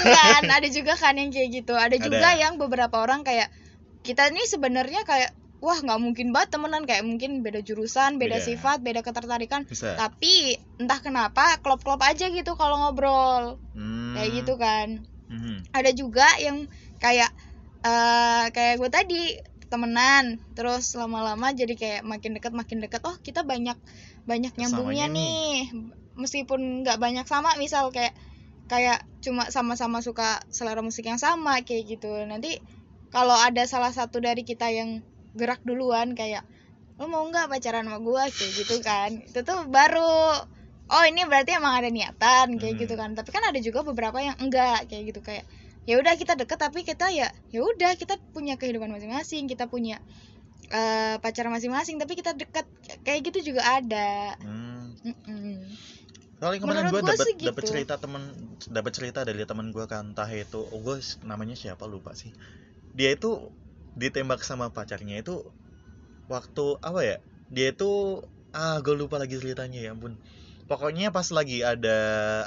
kan. 0.00 0.42
Ada 0.48 0.68
juga 0.68 0.92
kan 0.94 1.14
yang 1.14 1.28
kayak 1.28 1.48
gitu. 1.52 1.74
Ada 1.74 1.96
Ada. 1.96 2.04
juga 2.04 2.28
yang 2.32 2.52
beberapa 2.56 2.96
orang 2.96 3.20
kayak 3.20 3.52
kita 4.00 4.28
ini 4.28 4.44
sebenarnya 4.44 5.04
kayak 5.04 5.32
wah 5.60 5.76
nggak 5.76 5.96
mungkin 5.96 6.28
banget 6.28 6.52
temenan 6.52 6.84
kayak 6.84 7.04
mungkin 7.04 7.40
beda 7.40 7.60
jurusan, 7.60 8.16
beda, 8.16 8.36
Beda. 8.36 8.44
sifat, 8.44 8.78
beda 8.80 9.00
ketertarikan. 9.00 9.64
bisa 9.64 9.92
Tapi 9.94 10.56
entah 10.76 11.00
kenapa 11.00 11.56
klop-klop 11.60 12.00
aja 12.00 12.28
gitu 12.28 12.52
kalau 12.54 12.80
ngobrol. 12.80 13.56
Hmm. 13.72 14.12
Kayak 14.12 14.30
gitu 14.40 14.54
kan. 14.56 14.88
Mhm. 15.28 15.68
Ada 15.72 15.90
juga 15.92 16.28
yang 16.36 16.68
kayak 16.96 17.28
eh 17.80 18.44
kayak 18.50 18.80
gue 18.80 18.88
tadi 18.88 19.22
temenan 19.72 20.38
terus 20.56 20.92
lama-lama 20.96 21.50
jadi 21.52 21.74
kayak 21.74 22.00
makin 22.06 22.36
deket 22.36 22.52
makin 22.52 22.78
deket. 22.84 23.00
Oh 23.04 23.16
kita 23.20 23.42
banyak 23.42 23.76
banyak 24.28 24.52
nyambungnya 24.56 25.06
Kesamanya 25.08 25.16
nih. 25.16 25.54
meskipun 26.14 26.60
nggak 26.86 26.98
banyak 27.02 27.26
sama 27.26 27.56
misal 27.58 27.90
kayak 27.90 28.14
kayak 28.70 29.04
cuma 29.20 29.48
sama-sama 29.52 30.00
suka 30.00 30.40
selera 30.48 30.80
musik 30.80 31.04
yang 31.04 31.20
sama 31.20 31.60
kayak 31.66 31.96
gitu. 31.98 32.08
Nanti 32.24 32.56
kalau 33.12 33.34
ada 33.36 33.62
salah 33.68 33.92
satu 33.92 34.18
dari 34.22 34.42
kita 34.46 34.70
yang 34.72 35.04
gerak 35.36 35.60
duluan 35.66 36.14
kayak 36.16 36.42
lo 36.94 37.10
mau 37.10 37.26
nggak 37.26 37.50
pacaran 37.50 37.84
sama 37.90 37.98
gua? 38.00 38.24
Kayak 38.30 38.52
gitu 38.64 38.76
kan. 38.80 39.10
Itu 39.26 39.42
tuh 39.42 39.66
baru 39.68 40.38
oh 40.84 41.04
ini 41.08 41.24
berarti 41.26 41.56
emang 41.58 41.74
ada 41.80 41.88
niatan 41.90 42.56
kayak 42.60 42.74
Hmm. 42.78 42.82
gitu 42.86 42.94
kan. 42.94 43.10
Tapi 43.18 43.28
kan 43.34 43.42
ada 43.50 43.58
juga 43.58 43.82
beberapa 43.82 44.16
yang 44.22 44.36
enggak 44.40 44.86
kayak 44.88 45.12
gitu. 45.12 45.20
Kayak 45.20 45.44
ya 45.84 46.00
udah 46.00 46.14
kita 46.16 46.34
deket 46.36 46.58
tapi 46.58 46.80
kita 46.82 47.12
ya 47.12 47.28
ya 47.52 47.60
udah 47.60 47.92
kita 47.96 48.16
punya 48.32 48.56
kehidupan 48.56 48.88
masing-masing 48.88 49.44
kita 49.44 49.68
punya 49.68 50.00
eh 50.72 51.20
pacar 51.20 51.44
masing-masing 51.52 52.00
tapi 52.00 52.16
kita 52.16 52.32
deket 52.32 52.64
kayak 53.04 53.20
gitu 53.28 53.52
juga 53.52 53.62
ada 53.80 54.36
Hmm. 54.40 54.96
Mm-mm. 55.04 55.68
Soalnya 56.40 56.60
kemarin 56.64 56.84
gue 56.88 57.00
dapat 57.04 57.28
gitu. 57.36 57.60
cerita 57.68 58.00
temen 58.00 58.32
dapat 58.68 58.92
cerita 58.96 59.20
dari 59.24 59.44
teman 59.44 59.72
gue 59.72 59.84
kan 59.84 60.12
entah 60.12 60.28
itu 60.28 60.64
oh, 60.64 60.80
gue 60.80 61.00
namanya 61.24 61.56
siapa 61.56 61.84
lupa 61.84 62.16
sih 62.16 62.32
dia 62.96 63.12
itu 63.12 63.52
ditembak 63.96 64.40
sama 64.44 64.72
pacarnya 64.72 65.20
itu 65.20 65.44
waktu 66.28 66.80
apa 66.80 67.00
ya 67.04 67.16
dia 67.52 67.72
itu 67.72 68.24
ah 68.56 68.80
gue 68.80 68.96
lupa 68.96 69.20
lagi 69.20 69.36
ceritanya 69.36 69.80
ya 69.84 69.92
ampun 69.92 70.16
pokoknya 70.66 71.12
pas 71.12 71.28
lagi 71.32 71.60
ada 71.60 71.98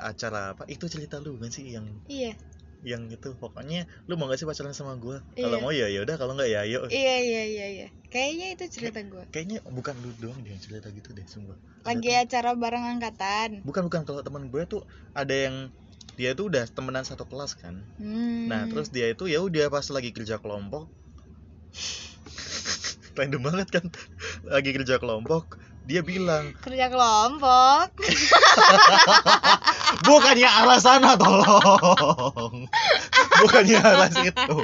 acara 0.01 0.58
apa 0.58 0.65
itu 0.65 0.89
cerita 0.89 1.22
lu 1.22 1.38
kan 1.38 1.53
sih 1.53 1.70
yang 1.77 1.86
iya 2.10 2.34
yang 2.81 3.10
itu 3.10 3.34
pokoknya 3.34 3.84
lu 4.05 4.15
mau 4.15 4.25
gak 4.25 4.38
sih 4.38 4.46
pacaran 4.46 4.69
sama 4.69 4.93
gue 4.96 5.17
kalau 5.34 5.57
Iya. 5.57 5.63
mau 5.63 5.72
ya 5.72 5.88
ya 5.88 6.00
udah. 6.01 6.15
Kalau 6.15 6.34
nggak 6.34 6.46
ya 6.48 6.60
ayo. 6.62 6.86
Iya 6.88 7.15
iya 7.19 7.43
iya 7.43 7.65
iya. 7.67 7.88
Kayaknya 8.07 8.48
itu 8.53 8.63
cerita 8.69 9.00
gue 9.01 9.24
kayaknya 9.29 9.60
bukan 9.65 9.98
lu 9.98 10.13
doang 10.17 10.39
deh 10.39 10.50
yang 10.50 10.60
cerita 10.60 10.88
gitu 10.89 11.12
deh 11.12 11.25
sumpah. 11.25 11.57
Ada 11.81 11.89
lagi 11.89 12.07
temen- 12.07 12.22
acara 12.24 12.50
bareng 12.53 12.86
angkatan. 12.88 13.50
Bukan 13.62 13.81
bukan. 13.86 14.01
Kalau 14.03 14.22
teman 14.22 14.48
gue 14.48 14.63
tuh 14.63 14.81
ada 15.12 15.34
yang 15.34 15.74
dia 16.15 16.34
tuh 16.34 16.48
udah 16.48 16.65
temenan 16.65 17.01
satu 17.01 17.25
kelas 17.25 17.53
kan. 17.55 17.81
Hmm. 17.98 18.46
nah 18.48 18.65
terus 18.65 18.89
dia 18.89 19.05
itu 19.07 19.25
ya 19.25 19.38
udah 19.39 19.67
pas 19.67 19.86
lagi 19.88 20.10
kerja 20.10 20.38
kelompok. 20.38 20.86
Random 23.17 23.41
banget 23.43 23.67
kan. 23.72 23.86
Lagi 24.43 24.69
kerja 24.72 24.98
kelompok 24.98 25.57
dia 25.84 26.03
bilang 26.03 26.51
kerja 26.60 26.91
kelompok? 26.91 27.96
Bukannya 30.03 30.43
arah 30.46 30.79
sana 30.79 31.15
tolong 31.15 32.57
bukannya 33.41 33.77
alas 33.79 34.13
itu 34.20 34.56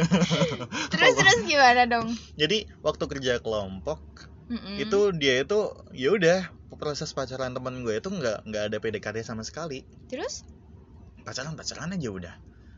terus 0.92 1.12
terus 1.14 1.38
gimana 1.44 1.82
dong 1.86 2.08
jadi 2.34 2.66
waktu 2.80 3.04
kerja 3.06 3.32
kelompok 3.40 4.00
Mm-mm. 4.46 4.78
itu 4.78 4.98
dia 5.16 5.42
itu 5.42 5.58
ya 5.90 6.14
udah 6.14 6.40
proses 6.76 7.10
pacaran 7.10 7.50
teman 7.50 7.80
gue 7.80 7.96
itu 7.96 8.08
nggak 8.08 8.44
nggak 8.44 8.62
ada 8.68 8.76
PDKT 8.78 9.16
sama 9.22 9.42
sekali 9.42 9.82
terus 10.06 10.44
pacaran 11.24 11.56
pacaran 11.56 11.90
aja 11.90 12.08
udah 12.10 12.34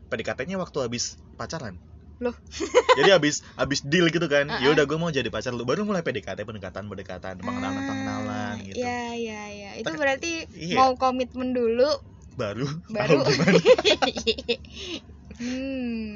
PDKT-nya 0.09 0.57
waktu 0.57 0.77
habis 0.81 1.19
pacaran 1.35 1.77
Loh? 2.19 2.35
jadi 2.99 3.15
habis 3.15 3.45
habis 3.55 3.79
deal 3.79 4.11
gitu 4.11 4.27
kan 4.27 4.49
ya 4.49 4.67
Uh-uh. 4.67 4.75
udah 4.75 4.83
gue 4.83 4.97
mau 4.99 5.07
jadi 5.07 5.27
pacar 5.27 5.55
lu 5.55 5.63
baru 5.63 5.87
mulai 5.87 6.03
PDKT 6.03 6.43
pendekatan 6.43 6.87
pendekatan 6.87 7.39
pengenalan 7.39 7.79
pengenalan 7.79 8.27
Ah, 8.29 8.53
gitu 8.59 8.81
Iya 8.81 9.01
iya 9.15 9.41
iya. 9.53 9.69
Itu 9.79 9.87
Ter- 9.87 9.99
berarti 9.99 10.31
iya. 10.51 10.75
mau 10.75 10.95
komitmen 10.95 11.53
dulu 11.53 11.87
baru 12.35 12.67
baru. 12.87 13.23
gimana 13.23 13.59
hmm. 15.39 16.15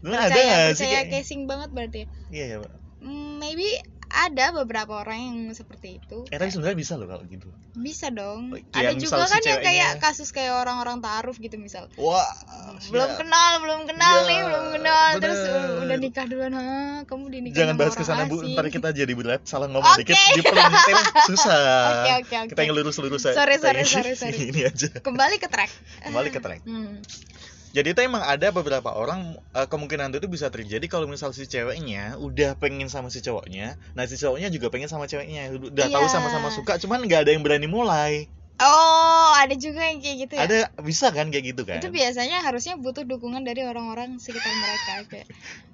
Lu 0.00 0.10
ada 0.10 0.26
Percaya 0.26 0.44
nggak 0.46 0.72
sih 0.72 0.80
percaya 0.80 0.96
kayak- 0.96 1.10
casing 1.12 1.42
banget 1.44 1.70
berarti. 1.70 2.00
iya 2.30 2.44
ya 2.48 2.56
Pak. 2.58 2.72
Hmm, 3.00 3.36
maybe 3.36 3.68
ada 4.10 4.50
beberapa 4.52 4.98
orang 4.98 5.18
yang 5.22 5.36
seperti 5.50 5.96
itu. 5.96 6.26
eh 6.26 6.36
tapi 6.36 6.50
sebenarnya 6.50 6.74
bisa 6.74 6.94
loh 6.94 7.06
kalau 7.06 7.22
gitu 7.24 7.46
Bisa 7.72 8.10
dong. 8.10 8.50
Yang 8.50 8.74
ada 8.74 8.90
juga 8.98 9.22
si 9.22 9.30
kan 9.30 9.42
yang 9.46 9.60
kayak 9.62 9.90
kasus 9.98 10.28
kayak 10.30 10.50
orang-orang 10.52 10.98
taaruf 10.98 11.36
gitu 11.36 11.54
misal. 11.56 11.86
wah 11.94 12.26
belum 12.82 13.06
ya. 13.06 13.16
kenal, 13.16 13.52
belum 13.60 13.80
kenal 13.86 14.16
Iya, 14.16 14.26
nih, 14.26 14.40
belum 14.42 14.64
kenal 14.74 15.04
terus 15.16 15.38
bener. 15.38 15.62
uh, 15.62 15.82
udah 15.84 15.96
nikah 15.96 16.24
duluan. 16.26 16.52
Hah, 16.52 16.98
kamu 17.06 17.24
dinikah 17.30 17.56
jangan 17.56 17.70
sama 17.70 17.80
bahas 17.80 17.94
ke 17.94 18.04
sana 18.04 18.22
bu 18.26 18.36
ntar 18.42 18.66
kita 18.66 18.88
jadi 18.90 19.12
berat 19.14 19.40
salah 19.44 19.68
ngomong 19.68 19.86
Oke. 19.86 20.02
dikit 20.02 20.16
dipelintir 20.34 20.96
susah 21.24 21.60
Oke, 21.94 22.10
oke, 22.18 22.34
oke. 22.36 22.48
kita 22.50 22.60
yang 22.62 22.74
lurus 22.74 22.96
lurus 22.98 23.22
Sorry, 23.22 23.56
sorry, 23.56 23.84
sorry, 23.84 24.12
sorry. 24.14 24.38
ini 24.50 24.64
aja 24.64 24.90
Kembali 24.98 25.36
ke 25.36 25.46
track. 25.46 25.70
Kembali 26.02 26.28
ke 26.28 26.40
track. 26.40 26.60
Hmm. 26.64 26.98
Jadi 27.70 27.94
itu 27.94 28.00
emang 28.02 28.20
ada 28.20 28.50
beberapa 28.50 28.90
orang 28.90 29.20
eh, 29.52 29.66
kemungkinan 29.66 30.10
itu 30.12 30.26
bisa 30.26 30.50
terjadi 30.50 30.82
kalau 30.86 31.06
misal 31.06 31.30
si 31.30 31.46
ceweknya 31.46 32.18
udah 32.18 32.58
pengen 32.58 32.90
sama 32.90 33.08
si 33.08 33.22
cowoknya 33.22 33.78
nah 33.94 34.04
si 34.04 34.14
cowoknya 34.14 34.50
juga 34.50 34.68
pengen 34.68 34.90
sama 34.90 35.06
ceweknya 35.06 35.50
udah 35.54 35.86
tahu 35.88 36.06
Iya. 36.06 36.12
sama-sama 36.12 36.48
suka 36.50 36.76
cuman 36.76 37.06
nggak 37.06 37.26
ada 37.26 37.30
yang 37.32 37.42
berani 37.46 37.66
mulai 37.66 38.26
Oh, 38.60 39.32
ada 39.40 39.56
juga 39.56 39.80
yang 39.80 40.04
kayak 40.04 40.16
gitu 40.20 40.32
ya. 40.36 40.44
ada 40.44 40.58
bisa 40.84 41.08
kan 41.08 41.32
kayak 41.32 41.56
gitu 41.56 41.64
kan 41.64 41.80
Itu 41.80 41.88
biasanya 41.88 42.44
harusnya 42.44 42.76
butuh 42.76 43.08
dukungan 43.08 43.40
dari 43.40 43.64
orang-orang 43.64 44.20
sekitar 44.20 44.52
mereka 44.52 44.92
kayak 45.08 45.24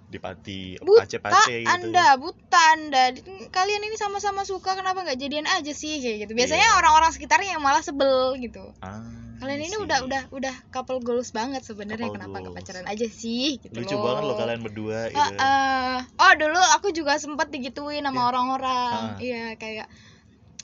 di 0.07 0.19
pati 0.19 0.79
buta 0.79 1.03
pace-pace 1.03 1.55
gitu 1.61 1.69
anda 1.69 2.15
buta 2.15 2.63
anda 2.73 3.11
kalian 3.49 3.83
ini 3.83 3.95
sama-sama 3.95 4.43
suka 4.43 4.75
kenapa 4.75 5.03
nggak 5.03 5.19
jadian 5.19 5.45
aja 5.45 5.73
sih 5.73 5.99
kayak 5.99 6.25
gitu 6.25 6.33
biasanya 6.33 6.63
Iya. 6.65 6.79
orang-orang 6.79 7.11
sekitarnya 7.11 7.51
yang 7.53 7.61
malah 7.61 7.83
sebel 7.83 8.39
gitu 8.39 8.71
ah, 8.79 9.03
kalian 9.37 9.61
ini 9.61 9.69
see. 9.69 9.83
udah 9.83 9.99
udah 10.03 10.23
udah 10.31 10.55
couple 10.71 11.01
goals 11.01 11.31
banget 11.31 11.61
sebenarnya 11.61 12.07
kenapa 12.09 12.39
nggak 12.39 12.55
pacaran 12.55 12.87
aja 12.87 13.05
sih 13.05 13.59
gitu 13.59 13.75
lucu 13.75 13.93
loh. 13.93 14.03
banget 14.05 14.23
loh 14.25 14.37
kalian 14.37 14.61
berdua 14.63 15.01
gitu 15.09 15.19
Ah, 15.19 15.43
ah. 15.43 15.97
oh 16.23 16.33
dulu 16.37 16.61
aku 16.73 16.89
juga 16.91 17.19
sempet 17.19 17.51
digituin 17.51 18.01
sama 18.01 18.15
Iya. 18.17 18.29
orang-orang 18.31 19.01
iya 19.19 19.45
kayak 19.55 19.91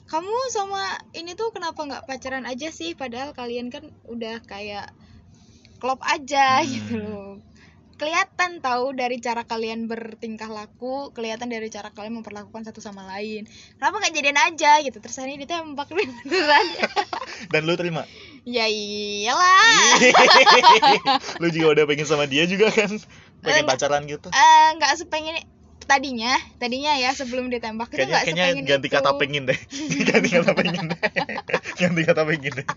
kamu 0.05 0.31
sama 0.49 0.83
ini 1.11 1.33
tuh 1.33 1.51
kenapa 1.51 1.79
nggak 1.79 2.05
pacaran 2.05 2.45
aja 2.45 2.69
sih 2.69 2.93
padahal 2.93 3.33
kalian 3.33 3.67
kan 3.67 3.83
udah 4.05 4.39
kayak 4.41 4.87
klop 5.77 5.99
aja 6.01 6.61
Hmm. 6.61 6.69
gitu 6.69 6.95
loh 6.95 7.31
kelihatan 7.95 8.59
tahu 8.59 8.97
dari 8.97 9.21
cara 9.21 9.45
kalian 9.45 9.85
bertingkah 9.85 10.49
laku 10.49 11.13
kelihatan 11.13 11.49
dari 11.49 11.69
cara 11.69 11.93
kalian 11.93 12.21
memperlakukan 12.21 12.65
satu 12.65 12.81
sama 12.81 13.05
lain. 13.07 13.45
Kenapa 13.77 13.95
nggak 14.01 14.13
jadian 14.13 14.39
aja 14.39 14.71
gitu? 14.81 14.97
Terus 14.99 15.17
hari 15.21 15.37
ini 15.37 15.45
ditembak 15.45 15.87
beneran. 15.95 16.67
Dan 17.53 17.61
lu 17.69 17.77
terima? 17.77 18.03
Ya 18.43 18.67
iyalah. 18.67 20.03
Lu 21.41 21.47
juga 21.47 21.79
udah 21.79 21.85
pengen 21.87 22.07
sama 22.07 22.27
dia 22.27 22.43
juga 22.43 22.67
kan? 22.73 22.91
Pengen 23.39 23.63
pacaran 23.63 24.03
gitu? 24.03 24.27
Eh, 24.33 24.67
nggak 24.75 24.99
sepengen 24.99 25.39
tadinya 25.83 26.39
tadinya 26.63 26.95
ya 26.95 27.11
sebelum 27.11 27.51
ditembak 27.51 27.91
itu 27.91 28.07
kayaknya 28.07 28.15
nggak 28.15 28.23
kayaknya 28.23 28.45
sepengen 28.47 28.65
ganti 28.67 28.87
itu. 28.87 28.95
kata 28.99 29.09
pengen 29.19 29.43
deh. 29.47 29.59
Ganti 30.07 30.29
kata 30.31 30.51
pengen. 30.55 30.85
Deh 30.91 30.99
ganti 31.79 32.01
kata 32.03 32.21
pengen 32.23 32.51
deh 32.55 32.67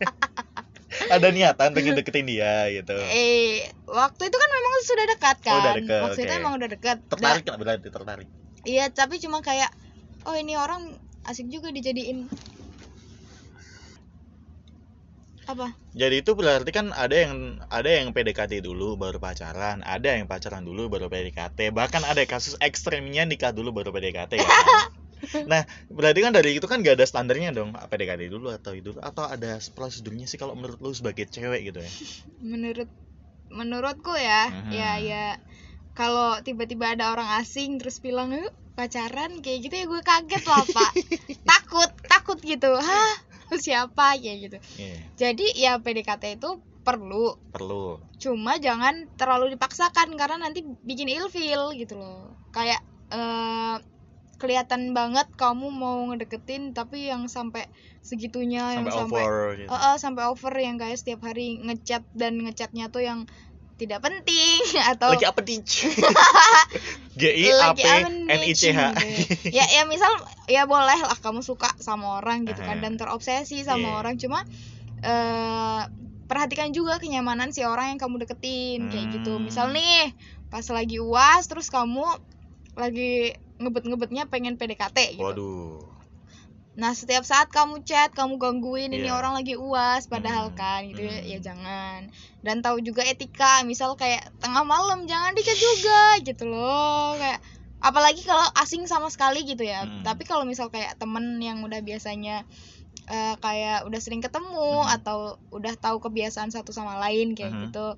ada 1.11 1.29
niatan 1.31 1.71
pengen 1.73 1.95
deketin 1.95 2.27
dia 2.27 2.67
gitu. 2.73 2.95
Eh 2.95 3.63
waktu 3.87 4.23
itu 4.27 4.37
kan 4.37 4.51
memang 4.51 4.73
sudah 4.83 5.07
dekat 5.15 5.37
kan 5.41 5.53
Oh, 5.55 5.61
udah 5.63 5.75
dekat, 5.79 6.01
waktu 6.03 6.21
itu 6.23 6.33
oke. 6.33 6.41
emang 6.41 6.55
udah 6.59 6.69
dekat 6.69 6.97
tertarik 7.07 7.43
nggak 7.45 7.59
berarti 7.59 7.89
tertarik. 7.89 8.29
iya 8.67 8.91
tapi 8.91 9.23
cuma 9.23 9.39
kayak 9.41 9.71
oh 10.27 10.35
ini 10.35 10.59
orang 10.59 10.95
asik 11.25 11.47
juga 11.47 11.71
dijadiin. 11.71 12.27
Apa? 15.47 15.71
Jadi 15.95 16.27
itu 16.27 16.35
berarti 16.35 16.71
kan 16.75 16.91
ada 16.91 17.15
yang 17.15 17.63
ada 17.71 17.87
yang 17.87 18.11
PDKT 18.11 18.67
dulu 18.67 18.99
baru 18.99 19.23
pacaran 19.23 19.79
ada 19.87 20.19
yang 20.19 20.27
pacaran 20.27 20.67
dulu 20.67 20.91
baru 20.91 21.07
PDKT 21.07 21.71
bahkan 21.71 22.03
ada 22.03 22.19
kasus 22.27 22.59
ekstrimnya 22.59 23.23
nikah 23.23 23.55
dulu 23.55 23.71
baru 23.71 23.95
PDKT 23.95 24.43
ya 24.43 24.43
kan? 24.43 24.67
nah 25.51 25.63
berarti 25.89 26.21
kan 26.25 26.33
dari 26.35 26.57
itu 26.59 26.67
kan 26.69 26.81
gak 26.85 26.97
ada 27.01 27.07
standarnya 27.09 27.51
dong 27.57 27.73
PDKT 27.73 28.29
dulu 28.29 28.53
atau 28.53 28.73
itu 28.77 28.93
atau 29.01 29.25
ada 29.27 29.59
prosedurnya 29.75 30.27
sih 30.29 30.39
kalau 30.41 30.55
menurut 30.59 30.79
lu 30.83 30.93
sebagai 30.93 31.27
cewek 31.29 31.73
gitu 31.73 31.81
ya? 31.83 31.91
Menurut 32.43 32.89
menurutku 33.49 34.13
ya 34.19 34.51
Mhm. 34.51 34.73
ya 34.75 34.91
ya 35.01 35.25
kalau 35.97 36.37
tiba-tiba 36.45 36.93
ada 36.99 37.15
orang 37.15 37.41
asing 37.41 37.81
terus 37.81 38.03
bilang 38.03 38.35
yuk 38.35 38.53
pacaran 38.77 39.41
kayak 39.41 39.59
gitu 39.65 39.75
ya 39.81 39.85
gue 39.89 40.01
kaget 40.05 40.45
lah 40.45 40.65
pak. 40.69 40.93
Takut 41.51 41.91
takut 42.11 42.39
gitu. 42.43 42.71
Hah? 42.77 43.13
Lu 43.49 43.57
siapa? 43.57 44.19
kayak 44.19 44.37
gitu. 44.51 44.59
Iya, 44.77 44.99
jadi 45.17 45.47
ya 45.57 45.73
PDKT 45.81 46.37
itu 46.43 46.51
perlu. 46.85 47.33
Perlu. 47.55 47.97
Cuma 48.21 48.59
jangan 48.61 49.09
terlalu 49.17 49.55
dipaksakan 49.57 50.13
karena 50.21 50.37
nanti 50.49 50.61
bikin 50.85 51.09
ilfil 51.09 51.73
gitu 51.79 51.95
loh. 51.97 52.35
Kayak 52.53 52.83
eh 53.15 53.77
kelihatan 54.37 54.93
banget 54.93 55.25
kamu 55.41 55.73
mau 55.73 56.05
ngedeketin 56.13 56.77
tapi 56.77 57.09
yang 57.09 57.25
sampai 57.25 57.65
segitunya 58.05 58.77
yang 58.77 58.85
sampai 58.85 58.93
sampai 58.93 59.23
over 59.25 59.35
gitu. 59.57 59.69
Eh, 59.73 59.81
eh, 59.81 59.97
sampai 59.97 60.23
over 60.29 60.55
yang 60.61 60.77
kayak 60.77 60.97
setiap 61.01 61.25
hari 61.25 61.57
ngechat 61.65 62.05
dan 62.13 62.37
ngechatnya 62.45 62.93
tuh 62.93 63.01
yang 63.01 63.25
tidak 63.77 64.01
penting 64.05 64.61
atau 64.93 65.13
lagi 65.13 65.25
apa 65.29 65.41
nih 65.45 65.61
G 67.21 67.23
I 67.29 67.45
A 67.53 67.73
P 67.73 67.81
N 67.85 68.29
I 68.29 68.53
C 68.53 68.73
H. 68.73 68.81
Ya 69.49 69.65
ya 69.69 69.89
misal 69.89 70.09
ya 70.49 70.69
boleh 70.69 71.01
lah 71.01 71.17
kamu 71.21 71.41
suka 71.41 71.73
sama 71.81 72.21
orang 72.21 72.45
gitu 72.45 72.61
kan 72.61 72.81
dan 72.85 73.01
terobsesi 73.01 73.65
sama 73.65 73.89
Iya. 73.89 73.97
orang 74.05 74.15
cuma 74.21 74.39
eh 75.01 75.83
perhatikan 76.27 76.75
juga 76.75 76.99
kenyamanan 76.99 77.55
si 77.55 77.63
orang 77.63 77.95
yang 77.97 78.01
kamu 78.01 78.27
deketin 78.27 78.89
kayak 78.93 79.07
gitu. 79.21 79.37
Hmm. 79.39 79.45
misal 79.49 79.73
nih 79.73 80.13
pas 80.53 80.65
lagi 80.73 80.99
uas 81.01 81.45
terus 81.49 81.69
kamu 81.73 82.05
lagi 82.77 83.33
ngebet-ngebetnya 83.59 84.27
pengen 84.27 84.55
PDKT 84.55 85.17
gitu 85.17 85.25
waduh 85.25 85.81
Nah, 86.77 86.93
setiap 86.93 87.25
saat 87.25 87.49
kamu 87.49 87.89
chat, 87.89 88.13
kamu 88.13 88.37
gangguin 88.37 88.93
ini 88.93 89.09
Iya. 89.09 89.17
orang 89.17 89.33
lagi 89.33 89.57
UAS 89.57 90.13
padahal 90.13 90.53
Hmm, 90.53 90.61
kan 90.61 90.85
gitu 90.85 91.01
ya, 91.01 91.17
hmm. 91.17 91.25
ya 91.25 91.39
jangan. 91.41 92.01
Dan 92.45 92.61
tahu 92.61 92.85
juga 92.85 93.01
etika, 93.01 93.65
misal 93.65 93.97
kayak 93.97 94.21
tengah 94.45 94.61
malam 94.61 95.09
jangan 95.09 95.33
dicat 95.33 95.57
juga 95.57 96.01
gitu 96.21 96.45
loh. 96.45 97.17
Kayak 97.17 97.41
apalagi 97.81 98.21
kalau 98.21 98.45
asing 98.61 98.85
sama 98.85 99.09
sekali 99.09 99.49
gitu 99.49 99.65
ya. 99.65 99.89
Hmm. 99.89 100.05
Tapi 100.05 100.29
kalau 100.29 100.45
misal 100.45 100.69
kayak 100.69 101.01
temen 101.01 101.41
yang 101.41 101.65
udah 101.65 101.81
biasanya 101.81 102.45
eh, 103.09 103.35
kayak 103.41 103.89
udah 103.89 104.01
sering 104.03 104.21
ketemu 104.21 104.69
Hmm. 104.77 104.97
atau 105.01 105.19
udah 105.49 105.73
tahu 105.81 105.97
kebiasaan 106.03 106.53
satu 106.53 106.77
sama 106.77 107.01
lain 107.01 107.33
kayak 107.33 107.57
Hmm. 107.57 107.63
gitu. 107.65 107.97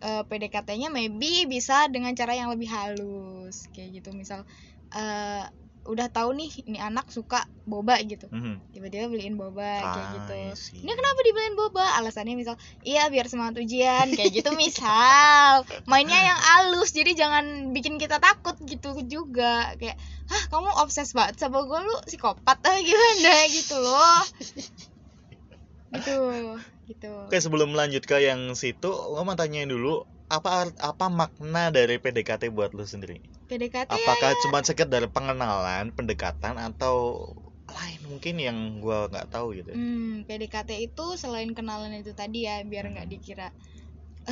eh, 0.00 0.20
PDKT-nya 0.22 0.88
maybe 0.88 1.44
bisa 1.44 1.88
dengan 1.88 2.12
cara 2.12 2.32
yang 2.32 2.48
lebih 2.48 2.68
halus 2.68 3.68
kayak 3.68 4.00
gitu. 4.00 4.12
Misal 4.12 4.44
eh, 4.94 5.44
udah 5.84 6.08
tahu 6.08 6.32
nih 6.32 6.48
ini 6.64 6.78
anak 6.80 7.12
suka 7.12 7.44
boba 7.64 8.00
gitu. 8.04 8.28
Mhm. 8.32 8.60
tiba-tiba 8.72 9.06
beliin 9.06 9.36
boba 9.38 9.84
kayak 9.84 10.06
Ah, 10.08 10.12
gitu. 10.18 10.32
I 10.34 10.52
see. 10.58 10.80
ini 10.82 10.90
kenapa 10.90 11.20
dibeliin 11.22 11.56
boba? 11.56 11.84
Alasannya 12.00 12.34
misal 12.34 12.56
iya 12.82 13.06
biar 13.12 13.28
semangat 13.30 13.60
ujian 13.60 14.10
kayak 14.16 14.32
gitu 14.32 14.50
misal. 14.56 15.62
Mainnya 15.90 16.18
yang 16.18 16.40
halus 16.40 16.90
jadi 16.90 17.12
jangan 17.14 17.70
bikin 17.70 18.00
kita 18.02 18.18
takut 18.18 18.56
gitu 18.66 18.96
juga. 19.06 19.76
Kayak 19.78 19.94
hah 20.26 20.42
kamu 20.50 20.70
obses 20.82 21.12
banget 21.14 21.38
sama 21.38 21.62
gue 21.62 21.80
lu 21.84 21.96
psikopat 22.08 22.58
atau 22.58 22.74
gimana? 22.80 23.34
gitu 23.52 23.76
loh. 23.78 24.20
Gitu 25.94 26.16
gitu. 26.84 27.12
Oke 27.28 27.38
sebelum 27.40 27.72
lanjut 27.72 28.04
ke 28.04 28.20
yang 28.20 28.52
situ, 28.52 28.88
lo 28.90 29.20
mau 29.24 29.36
tanyain 29.36 29.68
dulu 29.68 30.04
apa 30.28 30.68
apa 30.80 31.06
makna 31.12 31.68
dari 31.70 32.00
PDKT 32.00 32.50
buat 32.52 32.72
lo 32.76 32.84
sendiri? 32.84 33.20
PDKT 33.48 33.92
ya, 33.92 33.96
Apakah 33.96 34.32
cuma 34.42 34.58
sekedar 34.64 35.02
pengenalan, 35.12 35.92
pendekatan 35.96 36.56
atau 36.56 36.96
lain 37.68 38.00
mungkin 38.10 38.34
yang 38.40 38.58
gua 38.84 39.08
nggak 39.12 39.28
tahu 39.34 39.46
gitu? 39.60 39.72
hmm, 39.76 40.24
PDKT 40.28 40.70
itu 40.88 41.06
selain 41.20 41.50
kenalan 41.56 41.92
itu 42.00 42.12
tadi 42.16 42.46
ya 42.48 42.60
biar 42.64 42.84
nggak 42.92 43.08
dikira 43.12 43.48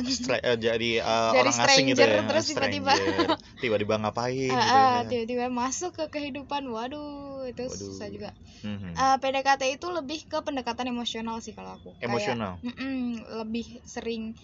Stra- 0.09 0.41
eh, 0.41 0.57
jadi 0.57 0.89
eh, 1.05 1.29
Dari 1.33 1.39
orang 1.41 1.57
asing 1.65 1.85
gitu 1.93 2.01
ya, 2.01 2.21
terus 2.25 2.45
tiba-tiba. 2.49 2.93
stranger. 2.97 3.27
tiba-tiba 3.61 3.93
ngapain 4.01 4.53
Ah, 4.53 4.57
gitu 4.65 4.77
ya. 4.77 5.01
tiba-tiba 5.09 5.45
masuk 5.49 5.91
ke 5.97 6.05
kehidupan 6.13 6.63
waduh 6.69 7.45
itu 7.49 7.63
Waduh. 7.69 7.89
susah 7.89 8.07
juga 8.09 8.29
Mhm. 8.63 8.91
Eh, 8.93 9.17
PDKT 9.21 9.63
itu 9.75 9.87
lebih 9.89 10.19
ke 10.31 10.37
pendekatan 10.45 10.87
emosional 10.93 11.41
sih 11.45 11.53
kalau 11.57 11.71
aku 11.77 11.89
Kayak, 11.97 12.09
Emosional. 12.09 12.53
mm-mm, 12.61 12.97
lebih 13.41 13.65
sering 13.85 14.37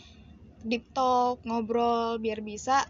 deep 0.70 0.86
talk 0.98 1.40
ngobrol 1.48 2.18
biar 2.24 2.40
bisa 2.44 2.84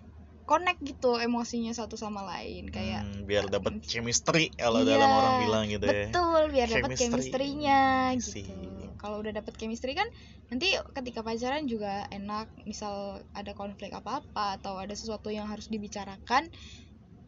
connect 0.49 0.81
gitu 0.81 1.15
emosinya 1.15 1.69
satu 1.69 1.93
sama 1.93 2.25
lain 2.25 2.67
kayak 2.67 3.05
Hmm, 3.05 3.23
biar 3.23 3.45
dapat 3.47 3.77
chemistry 3.85 4.49
kalau 4.51 4.81
Iya, 4.81 4.97
dalam 4.97 5.09
orang 5.13 5.35
bilang 5.39 5.63
gitu 5.69 5.85
ya. 5.85 6.09
betul 6.09 6.41
biar 6.49 6.67
dapat 6.67 6.89
Chemistry. 6.89 7.05
chemistry-nya 7.05 7.81
Sih. 8.17 8.41
gitu. 8.41 8.89
kalau 8.97 9.21
udah 9.21 9.31
dapat 9.31 9.53
chemistry 9.53 9.93
kan 9.93 10.09
nanti 10.49 10.73
ketika 10.91 11.21
pacaran 11.21 11.63
juga 11.63 12.09
enak 12.09 12.49
misal 12.65 12.93
ada 13.31 13.53
konflik 13.53 13.93
apa-apa 13.93 14.57
atau 14.57 14.75
ada 14.75 14.91
sesuatu 14.91 15.29
yang 15.29 15.45
harus 15.45 15.69
dibicarakan 15.69 16.49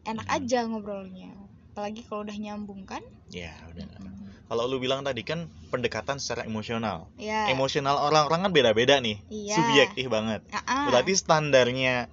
enak 0.02 0.26
Hmm. 0.26 0.36
aja 0.36 0.66
ngobrolnya. 0.66 1.30
Apalagi 1.72 2.04
kalau 2.04 2.26
udah 2.26 2.34
nyambung 2.34 2.84
kan? 2.84 3.00
Ya 3.30 3.54
udah 3.70 3.86
kalau 4.44 4.68
lu 4.68 4.76
bilang 4.76 5.00
tadi 5.00 5.24
kan 5.24 5.48
pendekatan 5.70 6.20
secara 6.20 6.44
emosional. 6.44 7.08
Ya 7.16 7.48
emosional 7.48 7.96
orang-orang 7.96 8.44
kan 8.44 8.52
beda-beda 8.52 9.00
nih. 9.00 9.16
Iya. 9.30 9.56
Subjektif 9.56 10.12
banget. 10.12 10.44
Ah-ah. 10.52 10.92
berarti 10.92 11.16
standarnya 11.16 12.12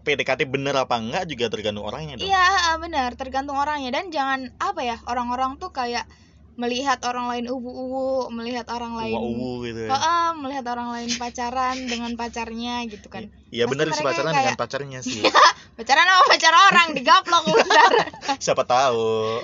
PDKT 0.00 0.44
bener 0.44 0.74
apa 0.74 0.96
enggak 0.96 1.24
juga 1.24 1.46
tergantung 1.46 1.82
orangnya 1.82 2.16
dong 2.16 2.26
Iya, 2.26 2.44
benar, 2.76 3.10
tergantung 3.14 3.54
orangnya 3.54 3.90
dan 3.90 4.08
jangan 4.08 4.40
apa 4.56 4.80
ya, 4.80 4.96
orang-orang 5.04 5.56
tuh 5.56 5.70
kayak 5.70 6.04
melihat 6.52 7.00
orang 7.02 7.24
lain 7.26 7.46
uwu-uwu, 7.46 8.28
melihat 8.30 8.68
orang 8.68 8.92
lain 8.94 9.16
uwu 9.16 9.64
gitu 9.64 9.80
ya 9.82 9.90
Heeh, 9.90 10.26
melihat 10.36 10.66
orang 10.68 10.88
lain 10.90 11.10
pacaran 11.14 11.76
dengan 11.82 12.12
pacarnya 12.14 12.84
gitu 12.84 13.06
kan. 13.06 13.32
Iya 13.48 13.64
bener 13.64 13.88
sih 13.90 14.00
pacaran 14.00 14.28
kayak- 14.30 14.44
dengan 14.44 14.58
pacarnya 14.58 15.00
sih 15.00 15.24
Pacaran 15.76 16.04
sama 16.04 16.24
pacar 16.28 16.52
orang 16.52 16.86
digaplok 16.92 17.44
bentar. 17.46 17.92
siapa 18.44 18.62
tahu 18.62 19.40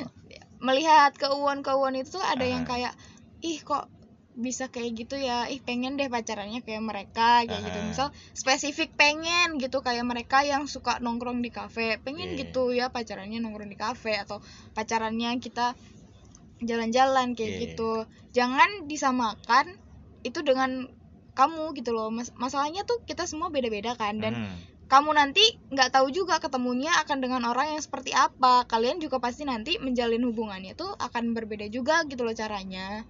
Melihat 0.59 1.13
keuuan-keuuan 1.15 1.97
itu 1.97 2.13
tuh 2.13 2.25
ada 2.25 2.43
yang 2.43 2.63
Ah. 2.63 2.69
kayak 2.69 2.93
ih 3.41 3.61
kok 3.61 3.89
bisa 4.37 4.69
kayak 4.69 4.93
gitu 4.95 5.17
ya 5.17 5.49
ih 5.49 5.59
pengen 5.59 5.97
deh 5.97 6.07
pacarannya 6.07 6.61
kayak 6.61 6.81
mereka 6.81 7.41
kayak 7.43 7.63
gitu 7.65 7.79
Ah. 7.79 7.87
misal 7.89 8.09
spesifik 8.31 8.93
pengen 8.93 9.57
gitu 9.57 9.81
kayak 9.81 10.05
mereka 10.05 10.45
yang 10.45 10.69
suka 10.69 11.01
nongkrong 11.01 11.41
di 11.41 11.49
kafe 11.49 11.97
pengen 11.99 12.37
Iya. 12.37 12.45
gitu 12.45 12.69
ya 12.71 12.89
pacarannya 12.89 13.41
nongkrong 13.41 13.67
di 13.67 13.77
kafe 13.77 14.13
atau 14.15 14.45
pacarannya 14.73 15.41
kita 15.41 15.73
jalan-jalan 16.61 17.33
kayak 17.33 17.49
Iya. 17.51 17.61
gitu 17.65 17.91
jangan 18.33 18.85
disamakan 18.85 19.73
itu 20.21 20.41
dengan 20.41 20.89
kamu 21.33 21.73
gitu 21.73 21.93
loh 21.93 22.09
Mas- 22.09 22.33
masalahnya 22.35 22.85
tuh 22.85 23.01
kita 23.03 23.25
semua 23.25 23.49
beda-beda 23.49 23.93
kan 23.93 24.17
dan 24.17 24.33
Hmm. 24.37 24.57
kamu 24.87 25.11
nanti 25.13 25.43
nggak 25.69 25.93
tahu 25.93 26.09
juga 26.09 26.37
ketemunya 26.37 26.93
akan 27.01 27.19
dengan 27.19 27.43
orang 27.45 27.73
yang 27.73 27.81
seperti 27.81 28.13
apa 28.13 28.65
kalian 28.65 29.01
juga 29.01 29.17
pasti 29.17 29.43
nanti 29.43 29.77
menjalin 29.77 30.23
hubungannya 30.23 30.73
tuh 30.73 30.93
akan 30.95 31.33
berbeda 31.33 31.69
juga 31.69 32.05
gitu 32.05 32.21
loh 32.21 32.33
caranya 32.33 33.05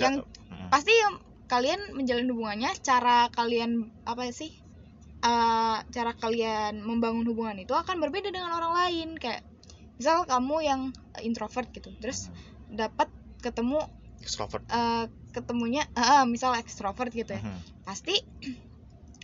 yang 0.00 0.14
Hmm. 0.50 0.68
pasti 0.70 0.92
yang 0.92 1.14
kalian 1.44 1.80
menjalin 1.92 2.28
hubungannya 2.30 2.70
cara 2.80 3.28
kalian 3.30 3.90
apa 4.06 4.28
sih 4.30 4.50
eh, 5.24 5.78
cara 5.80 6.12
kalian 6.14 6.84
membangun 6.84 7.24
hubungan 7.24 7.56
itu 7.56 7.72
akan 7.72 7.96
berbeda 8.00 8.28
dengan 8.28 8.52
orang 8.52 8.72
lain. 8.76 9.08
Kayak 9.16 9.40
misal 9.96 10.26
kamu 10.26 10.56
yang 10.60 10.80
introvert 11.22 11.70
gitu 11.72 11.94
terus 12.02 12.28
dapat 12.68 13.08
ketemu 13.40 13.78
extrovert. 14.20 14.64
eh, 14.68 15.06
ketemunya 15.32 15.82
eh, 15.96 16.24
misal 16.28 16.54
ekstrovert 16.60 17.10
gitu 17.14 17.34
ya. 17.34 17.42
Hmm. 17.42 17.60
pasti 17.84 18.14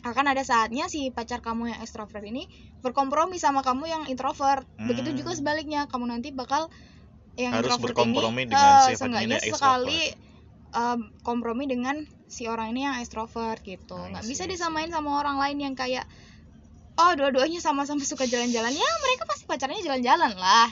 akan 0.00 0.32
ada 0.32 0.40
saatnya 0.40 0.88
si 0.88 1.12
pacar 1.12 1.44
kamu 1.44 1.76
yang 1.76 1.80
ekstrovert 1.84 2.24
ini 2.24 2.48
berkompromi 2.80 3.36
sama 3.36 3.60
kamu 3.60 3.84
yang 3.84 4.02
introvert. 4.08 4.64
Begitu 4.80 5.12
Hmm. 5.12 5.18
juga 5.20 5.32
sebaliknya 5.36 5.84
kamu 5.92 6.08
nanti 6.08 6.32
bakal 6.32 6.72
yang 7.36 7.52
Harus 7.52 7.76
berkompromi 7.76 8.48
ini 8.48 8.48
dengan 8.48 8.72
eh, 8.80 8.84
si 8.88 8.92
seenggaknya 8.96 9.36
pacarnya 9.36 9.52
sekali 9.52 10.00
eh, 10.70 10.98
kompromi 11.22 11.66
dengan 11.66 12.06
si 12.30 12.46
orang 12.46 12.70
ini 12.72 12.86
yang 12.86 12.94
ekstrovert 13.02 13.60
gitu. 13.66 13.98
Nggak 13.98 14.24
bisa 14.24 14.46
disamain 14.46 14.88
sama 14.88 15.18
orang 15.18 15.42
lain 15.42 15.58
yang 15.58 15.74
kayak 15.74 16.06
oh 17.00 17.12
dua-duanya 17.18 17.58
sama-sama 17.58 18.04
suka 18.06 18.28
jalan-jalan. 18.28 18.70
Ya 18.70 18.90
mereka 19.02 19.24
pasti 19.26 19.44
pacarnya 19.50 19.82
jalan-jalan 19.82 20.32
lah. 20.38 20.70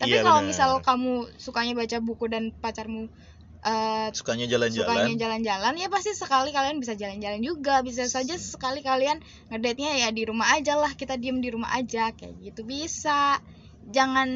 Tapi 0.00 0.16
Iya, 0.16 0.24
kalau 0.24 0.40
misal 0.40 0.80
kamu 0.80 1.28
sukanya 1.36 1.76
baca 1.76 2.00
buku 2.00 2.24
dan 2.32 2.56
pacarmu 2.56 3.12
eh, 3.60 4.08
sukanya 4.16 4.48
sukanya 4.48 4.48
jalan-jalan 4.48 5.20
jalan-jalan 5.20 5.74
ya 5.76 5.92
pasti 5.92 6.16
sekali 6.16 6.48
kalian 6.56 6.80
bisa 6.80 6.96
jalan-jalan 6.96 7.40
juga. 7.44 7.84
Bisa 7.84 8.08
saja 8.08 8.38
sekali 8.40 8.80
kalian 8.80 9.20
ngedate-nya 9.52 10.00
ya 10.00 10.08
di 10.14 10.24
rumah 10.24 10.56
aja 10.56 10.80
lah. 10.80 10.94
Kita 10.96 11.20
diem 11.20 11.44
di 11.44 11.52
rumah 11.52 11.74
aja 11.76 12.14
kayak 12.16 12.38
gitu. 12.40 12.64
Bisa. 12.64 13.42
Jangan 13.90 14.28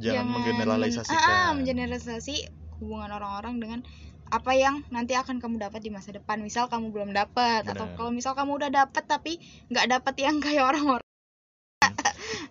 Jangan 0.00 0.26
menggeneralisasikan. 0.32 1.18
Ah, 1.18 1.50
ah, 1.50 1.50
mengeneralisasi 1.54 2.62
hubungan 2.82 3.14
orang-orang 3.14 3.62
dengan 3.62 3.80
apa 4.32 4.56
yang 4.56 4.80
nanti 4.88 5.12
akan 5.12 5.44
kamu 5.44 5.60
dapat 5.60 5.84
di 5.84 5.92
masa 5.92 6.08
depan 6.16 6.40
misal 6.40 6.64
kamu 6.72 6.88
belum 6.88 7.10
dapat 7.12 7.68
atau 7.68 7.84
kalau 8.00 8.08
misal 8.08 8.32
kamu 8.32 8.64
udah 8.64 8.70
dapat 8.72 9.04
tapi 9.04 9.36
nggak 9.68 10.00
dapat 10.00 10.14
yang 10.16 10.40
kayak 10.40 10.64
orang-orang. 10.72 11.04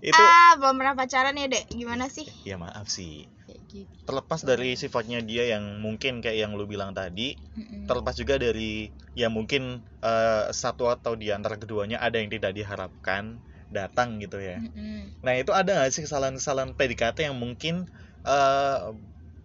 Itu 0.02 0.18
ah 0.18 0.58
belum 0.62 0.78
pernah 0.82 0.94
pacaran 0.98 1.38
ya 1.38 1.50
dek? 1.50 1.74
Gimana 1.74 2.06
sih? 2.10 2.26
Ya 2.46 2.62
maaf 2.62 2.86
sih. 2.90 3.26
Gitu. 3.70 3.90
Terlepas 4.06 4.46
dari 4.46 4.78
sifatnya 4.78 5.26
dia 5.26 5.50
yang 5.58 5.82
mungkin 5.82 6.22
kayak 6.22 6.38
yang 6.46 6.52
lu 6.54 6.70
bilang 6.70 6.94
tadi 6.94 7.40
Mm-mm. 7.58 7.90
terlepas 7.90 8.14
juga 8.18 8.38
dari 8.38 8.94
ya 9.18 9.32
mungkin 9.34 9.82
eh, 10.06 10.46
satu 10.54 10.90
atau 10.90 11.18
di 11.18 11.34
antara 11.34 11.58
keduanya 11.58 11.98
ada 11.98 12.22
yang 12.22 12.30
tidak 12.30 12.54
diharapkan 12.54 13.42
datang 13.72 14.20
gitu 14.20 14.38
ya. 14.38 14.60
Mm-mm. 14.60 15.24
nah 15.24 15.34
itu 15.34 15.56
ada 15.56 15.82
nggak 15.82 15.92
sih 15.96 16.04
kesalahan-kesalahan 16.04 16.76
PDKT 16.76 17.32
yang 17.32 17.38
mungkin 17.40 17.88
eh, 18.28 18.78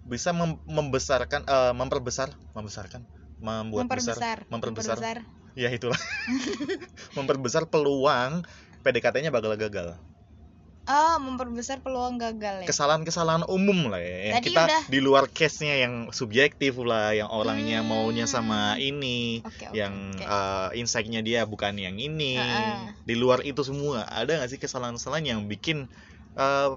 bisa 0.06 0.30
mem- 0.30 0.62
membesarkan 0.64 1.42
eh, 1.44 1.72
memperbesar 1.74 2.30
membesarkan 2.54 3.02
membuat 3.36 3.90
besar 3.90 4.16
memperbesar 4.48 4.96
memperbesar. 4.96 5.16
ya 5.52 5.68
itulah 5.68 5.98
memperbesar 7.18 7.68
peluang 7.68 8.46
PDKT-nya 8.80 9.28
bakal 9.28 9.52
gagal 9.56 9.98
oh 10.86 11.16
memperbesar 11.18 11.82
peluang 11.82 12.14
gagal 12.16 12.62
ya 12.62 12.66
kesalahan-kesalahan 12.70 13.42
umum 13.50 13.90
lah 13.90 13.98
ya 13.98 14.38
Tadi 14.38 14.46
kita 14.48 14.62
udah. 14.70 14.82
di 14.86 14.98
luar 15.02 15.26
case-nya 15.28 15.82
yang 15.82 15.94
subjektif 16.14 16.78
lah 16.80 17.10
yang 17.10 17.26
orangnya 17.28 17.82
Hmm. 17.82 17.90
maunya 17.90 18.24
sama 18.24 18.78
ini 18.78 19.42
oke 19.42 19.50
oke 19.66 19.74
yang 19.74 20.14
oke. 20.14 20.22
eh, 20.22 20.68
insight-nya 20.78 21.20
dia 21.20 21.42
bukan 21.42 21.74
yang 21.74 21.98
ini 21.98 22.38
Ah, 22.38 22.46
ah. 22.46 22.78
di 23.02 23.14
luar 23.18 23.42
itu 23.42 23.66
semua 23.66 24.06
ada 24.06 24.38
nggak 24.38 24.48
sih 24.48 24.60
kesalahan-kesalahan 24.62 25.26
yang 25.26 25.40
bikin 25.44 25.90
eh, 26.38 26.68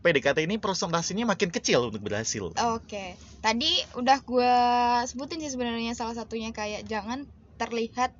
PDKT 0.00 0.48
ini 0.48 0.56
presentasinya 0.56 1.28
makin 1.28 1.52
kecil 1.52 1.92
untuk 1.92 2.00
berhasil. 2.00 2.48
Oke, 2.72 3.20
tadi 3.44 3.68
udah 4.00 4.18
gue 4.24 4.54
sebutin 5.04 5.44
sih 5.44 5.52
sebenarnya 5.52 5.92
salah 5.92 6.16
satunya 6.16 6.56
kayak 6.56 6.88
jangan 6.88 7.28
terlihat 7.60 8.16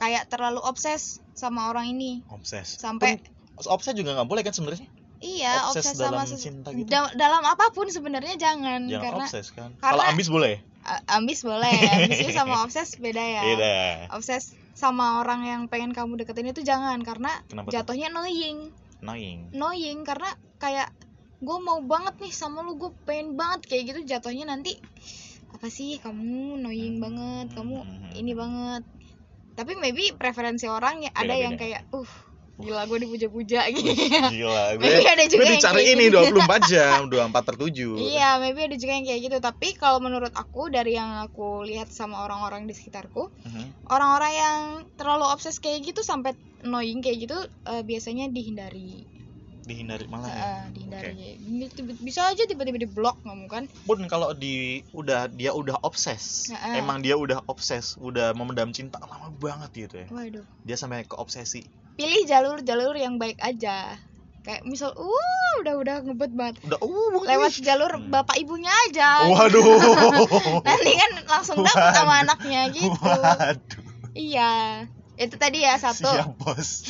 kayak 0.00 0.32
terlalu 0.32 0.64
obses 0.64 1.20
sama 1.36 1.68
orang 1.68 1.92
ini. 1.92 2.24
Obses. 2.32 2.80
Sampai 2.80 3.20
Pun, 3.20 3.68
obses 3.68 3.92
juga 3.92 4.16
nggak 4.16 4.28
boleh 4.28 4.40
kan 4.40 4.56
sebenarnya? 4.56 4.88
Iya 5.18 5.68
obses 5.68 5.92
obses, 5.92 5.98
dalam 5.98 6.24
sama 6.24 6.38
cinta 6.38 6.68
gitu. 6.70 6.86
da- 6.86 7.12
dalam 7.18 7.42
apa 7.42 7.74
pun 7.74 7.90
sebenarnya 7.90 8.38
jangan, 8.38 8.86
jangan 8.86 9.02
karena 9.02 9.26
obses 9.26 9.46
kan. 9.50 9.70
kalau 9.82 10.02
ambis 10.06 10.30
boleh? 10.30 10.62
Ambis 11.10 11.44
boleh. 11.44 11.74
Ambis 12.08 12.32
sama 12.32 12.64
obses 12.64 12.96
beda 12.96 13.20
ya. 13.20 13.42
Beda. 13.44 13.74
Obses 14.14 14.56
sama 14.72 15.20
orang 15.20 15.42
yang 15.44 15.62
pengen 15.66 15.90
kamu 15.90 16.22
deketin 16.22 16.54
itu 16.54 16.62
jangan 16.62 17.02
karena 17.02 17.34
kenapa 17.50 17.68
tuh? 17.68 17.74
jatuhnya 17.76 18.14
annoying. 18.14 18.70
Annoying. 19.02 19.50
Annoying 19.52 20.06
karena 20.06 20.30
kayak 20.62 20.88
gue 21.38 21.58
mau 21.60 21.78
banget 21.80 22.18
nih 22.18 22.32
sama 22.32 22.60
lu 22.60 22.74
gue 22.74 22.90
pengen 23.02 23.34
banget 23.34 23.64
kayak 23.64 23.82
gitu 23.88 24.00
jatuhnya 24.08 24.44
nanti. 24.44 24.74
Apa 25.48 25.66
sih? 25.68 25.96
Kamu 25.96 26.56
annoying 26.56 26.98
banget 26.98 27.54
kamu 27.54 27.76
Hmm. 27.78 28.10
ini 28.12 28.32
banget. 28.32 28.82
Tapi 29.54 29.74
maybe 29.74 30.10
preferensi 30.12 30.66
orang 30.66 31.02
ya 31.02 31.10
ada 31.12 31.34
yang 31.34 31.54
kayak 31.54 31.86
uh 31.90 32.10
gila 32.58 32.82
gue 32.90 32.98
dipuja-puja. 33.00 33.70
Gitu 33.70 33.86
gila. 34.28 34.74
gue 34.74 34.82
maybe 34.82 35.06
ada 35.06 35.24
juga 35.24 35.40
gue 35.40 35.54
dicari 35.54 35.82
ini 35.88 36.04
gitu. 36.06 36.18
24 36.36 36.58
jam 36.66 36.98
24 37.10 37.46
per 37.46 37.54
7 37.56 37.70
iya 37.96 38.34
maybe 38.36 38.60
ada 38.60 38.74
juga 38.74 38.92
yang 38.92 39.06
kayak 39.06 39.20
gitu. 39.24 39.36
Tapi 39.38 39.68
kalau 39.74 39.98
menurut 39.98 40.34
aku 40.34 40.66
dari 40.68 40.94
yang 40.94 41.22
aku 41.22 41.62
lihat 41.62 41.86
sama 41.88 42.18
orang-orang 42.20 42.66
di 42.66 42.74
sekitarku 42.74 43.30
Mhm. 43.46 43.88
orang-orang 43.88 44.32
yang 44.34 44.58
terlalu 44.94 45.24
obses 45.24 45.58
kayak 45.58 45.86
gitu 45.86 46.02
sampai 46.02 46.34
annoying 46.60 46.98
kayak 46.98 47.24
gitu 47.24 47.38
eh, 47.64 47.82
biasanya 47.82 48.26
dihindari 48.26 49.06
dihindari 49.68 50.08
malah 50.08 50.26
ya? 50.26 50.40
Eh, 50.40 50.62
dihindari. 50.72 51.12
Tiba- 51.68 52.00
bisa 52.00 52.24
aja 52.24 52.42
tiba-tiba 52.42 52.78
di 52.78 52.88
blok 52.88 53.20
kamu 53.20 53.46
kan 53.46 53.64
pun 53.84 54.00
kalau 54.06 54.32
di 54.32 54.80
udah 54.90 55.28
dia 55.28 55.52
udah 55.52 55.78
obses. 55.80 56.48
Heeh. 56.48 56.80
emang 56.80 56.98
dia 56.98 57.14
udah 57.14 57.44
obses 57.44 57.94
udah 57.96 58.32
memendam 58.32 58.72
cinta 58.72 58.96
lama 58.98 59.28
banget 59.30 59.70
gitu 59.86 59.94
ya. 60.00 60.06
Waduh. 60.08 60.44
Dia 60.64 60.74
sampai 60.74 61.04
ke 61.04 61.14
obsesi. 61.14 61.68
Pilih 61.94 62.24
jalur-jalur 62.24 62.94
yang 62.94 63.16
baik 63.16 63.36
aja. 63.38 64.00
Kayak 64.40 64.64
misal 64.64 64.90
uh 64.90 65.52
udah 65.58 65.74
udah 65.76 65.96
ngebet 66.00 66.32
banget. 66.32 66.56
Udah 66.64 66.78
uh 66.78 67.20
lewat 67.20 67.60
jalur 67.60 67.92
Hmm. 67.92 68.08
bapak 68.08 68.38
ibunya 68.38 68.72
aja. 68.88 69.28
Waduh. 69.28 69.62
Nanti 70.66 70.92
kan 70.94 71.10
langsung 71.28 71.60
dapet 71.60 71.92
sama 71.92 72.22
anaknya 72.22 72.70
gitu. 72.70 72.96
Waduh. 73.12 73.58
Iya 74.14 74.50
itu 75.18 75.34
tadi 75.34 75.66
ya 75.66 75.74
satu. 75.76 76.06
Siap 76.06 76.30
bos. 76.40 76.86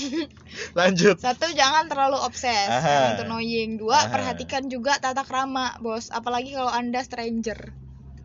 Lanjut. 0.77 1.17
Satu 1.17 1.49
jangan 1.57 1.89
terlalu 1.89 2.21
obses. 2.21 2.69
Itu 3.17 3.25
annoying. 3.25 3.81
Dua 3.81 4.05
Aha. 4.05 4.13
perhatikan 4.13 4.69
juga 4.69 5.01
tata 5.01 5.25
krama 5.25 5.81
bos. 5.81 6.13
Apalagi 6.13 6.53
kalau 6.53 6.69
anda 6.69 7.01
stranger. 7.01 7.73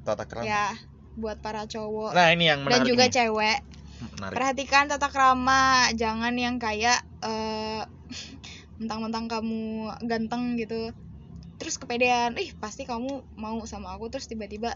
Tata 0.03 0.27
kerama 0.27 0.43
ya 0.43 0.75
buat 1.15 1.39
para 1.39 1.63
cowok. 1.63 2.11
Nah 2.11 2.27
ini 2.35 2.51
yang 2.51 2.67
dan 2.67 2.83
menarik 2.83 2.89
juga 2.91 3.05
nih. 3.07 3.13
cewek. 3.15 3.59
Menarik. 4.19 4.35
Perhatikan 4.35 4.83
tata 4.91 5.07
krama. 5.07 5.87
Jangan 5.95 6.35
yang 6.35 6.59
kayak 6.59 6.99
eh 7.23 7.81
mentang-mentang 8.83 9.31
kamu 9.31 9.87
ganteng 10.03 10.59
gitu. 10.59 10.91
Terus 11.55 11.79
kepedean. 11.79 12.35
Ih 12.35 12.51
pasti 12.59 12.83
kamu 12.83 13.23
mau 13.39 13.63
sama 13.63 13.95
aku. 13.95 14.11
Terus 14.11 14.27
tiba-tiba 14.27 14.75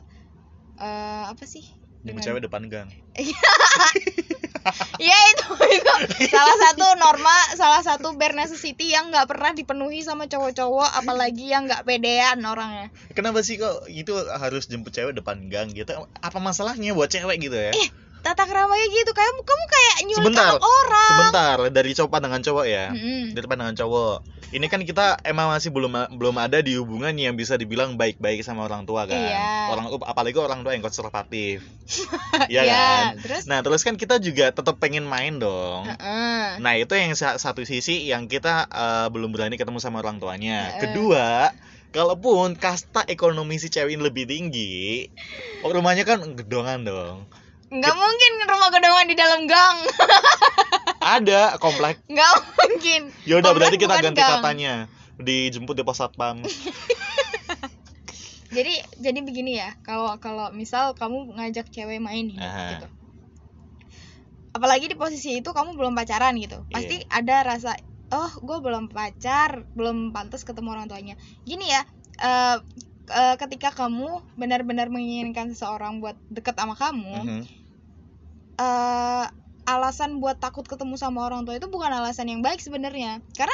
eh 0.80 1.24
apa 1.28 1.44
sih? 1.44 1.68
Dengan- 2.08 2.24
cewek 2.24 2.48
depan 2.48 2.72
gang 2.72 2.88
Iya 4.98 5.18
itu 5.34 5.48
itu. 5.72 5.94
Salah 6.32 6.58
satu 6.68 6.86
norma 7.00 7.38
salah 7.56 7.82
satu 7.86 8.14
bare 8.16 8.36
necessity 8.36 8.92
yang 8.94 9.10
nggak 9.14 9.28
pernah 9.30 9.52
dipenuhi 9.54 10.02
sama 10.04 10.26
cowok-cowok 10.26 10.90
apalagi 11.04 11.52
yang 11.52 11.68
nggak 11.68 11.86
pedean 11.86 12.42
orangnya. 12.44 12.90
Kenapa 13.14 13.42
sih 13.42 13.60
kok 13.62 13.86
itu 13.90 14.14
harus 14.38 14.68
jemput 14.68 14.94
cewek 14.94 15.18
depan 15.18 15.48
gang 15.48 15.72
gitu? 15.72 15.94
Apa 16.20 16.38
masalahnya 16.42 16.94
buat 16.94 17.12
cewek 17.12 17.38
gitu 17.42 17.58
ya? 17.58 17.72
Eh, 17.74 17.90
tata 18.28 18.44
keramanya 18.44 18.88
gitu 18.88 19.12
kayak 19.12 19.32
kamu 19.40 19.66
kayak 19.66 19.96
nyulik 20.04 20.20
Sebentar, 20.20 20.52
orang 20.60 21.08
sebentar 21.08 21.58
dari 21.72 21.92
cowok 21.92 22.12
pandangan 22.12 22.42
cowok 22.44 22.66
ya 22.68 22.86
Mm-mm. 22.92 23.32
dari 23.32 23.48
pandangan 23.48 23.76
cowok 23.78 24.18
ini 24.48 24.68
kan 24.68 24.84
kita 24.84 25.20
emang 25.24 25.48
masih 25.48 25.72
belum 25.72 25.92
belum 26.16 26.36
ada 26.36 26.60
di 26.60 26.76
hubungan 26.76 27.12
yang 27.12 27.36
bisa 27.36 27.56
dibilang 27.56 27.96
baik-baik 27.96 28.44
sama 28.44 28.64
orang 28.64 28.84
tua 28.84 29.04
kan 29.04 29.16
Iya. 29.16 29.72
orang 29.72 29.86
apalagi 30.04 30.36
orang 30.36 30.64
tua 30.64 30.72
yang 30.72 30.84
konservatif 30.84 31.64
Iya 32.52 32.62
Iya, 32.64 32.76
kan 32.76 33.04
terus 33.20 33.44
nah 33.44 33.60
terus 33.60 33.82
kan 33.82 33.96
kita 33.96 34.20
juga 34.20 34.52
tetap 34.52 34.76
pengen 34.78 35.04
main 35.04 35.40
dong 35.40 35.88
Heeh. 35.88 36.60
Nah 36.60 36.74
itu 36.74 36.90
yang 36.94 37.14
sa- 37.14 37.38
satu 37.38 37.64
sisi 37.64 38.08
yang 38.08 38.26
kita 38.26 38.68
eh, 38.68 39.08
belum 39.08 39.30
berani 39.30 39.56
ketemu 39.56 39.78
sama 39.78 40.02
orang 40.02 40.18
tuanya. 40.18 40.74
Heeh. 40.74 40.80
Kedua, 40.82 41.54
kalaupun 41.92 42.58
kasta 42.58 43.06
ekonomi 43.06 43.58
si 43.58 43.70
cewek 43.70 43.94
ini 43.94 44.02
lebih 44.02 44.26
tinggi, 44.26 45.06
rumahnya 45.62 46.02
kan 46.02 46.24
gedongan 46.34 46.82
dong. 46.82 47.18
Nggak 47.70 47.96
mungkin 47.96 48.32
rumah 48.44 48.70
gedongan 48.70 49.06
di 49.06 49.16
dalam 49.16 49.42
gang 49.44 49.78
Ada 51.18 51.56
komplek. 51.58 52.00
nggak 52.06 52.32
mungkin 52.54 53.02
Ya 53.24 53.38
udah 53.38 53.52
Komplek 53.52 53.72
berarti 53.72 53.78
kita 53.78 53.96
ganti 53.98 54.20
gang. 54.20 54.32
katanya. 54.38 54.74
Dijemput 55.18 55.74
di 55.74 55.82
pos 55.82 55.96
satpam. 55.96 56.44
jadi 58.50 58.74
jadi 58.98 59.20
begini 59.22 59.56
ya 59.56 59.76
kalau 59.82 60.16
kalau 60.18 60.50
misal 60.50 60.92
kamu 60.94 61.36
ngajak 61.36 61.68
cewek 61.68 62.00
main 62.00 62.24
nih, 62.26 62.40
Aha. 62.40 62.64
gitu 62.74 62.88
apalagi 64.50 64.88
di 64.88 64.96
posisi 64.96 65.38
itu 65.38 65.50
kamu 65.50 65.76
belum 65.76 65.94
pacaran 65.94 66.34
gitu 66.36 66.64
pasti 66.68 67.04
ada 67.08 67.44
rasa 67.46 67.76
oh 68.10 68.32
gue 68.38 68.58
belum 68.58 68.88
pacar 68.88 69.68
belum 69.72 70.10
pantas 70.10 70.42
ketemu 70.42 70.74
orang 70.74 70.88
tuanya 70.88 71.16
gini 71.44 71.68
ya 71.68 71.84
eh 72.18 72.58
eh, 73.08 73.36
ketika 73.38 73.70
kamu 73.70 74.08
benar-benar 74.34 74.88
menginginkan 74.88 75.52
seseorang 75.52 76.00
buat 76.00 76.16
deket 76.28 76.56
sama 76.56 76.74
kamu 76.74 77.14
Mhm. 77.22 77.42
Eh 78.58 79.26
alasan 79.68 80.18
buat 80.18 80.38
takut 80.38 80.64
ketemu 80.64 80.96
sama 80.96 81.24
orang 81.24 81.44
tua 81.44 81.56
itu 81.56 81.68
bukan 81.68 81.92
alasan 81.92 82.28
yang 82.28 82.40
baik 82.40 82.58
sebenarnya 82.58 83.20
karena 83.34 83.54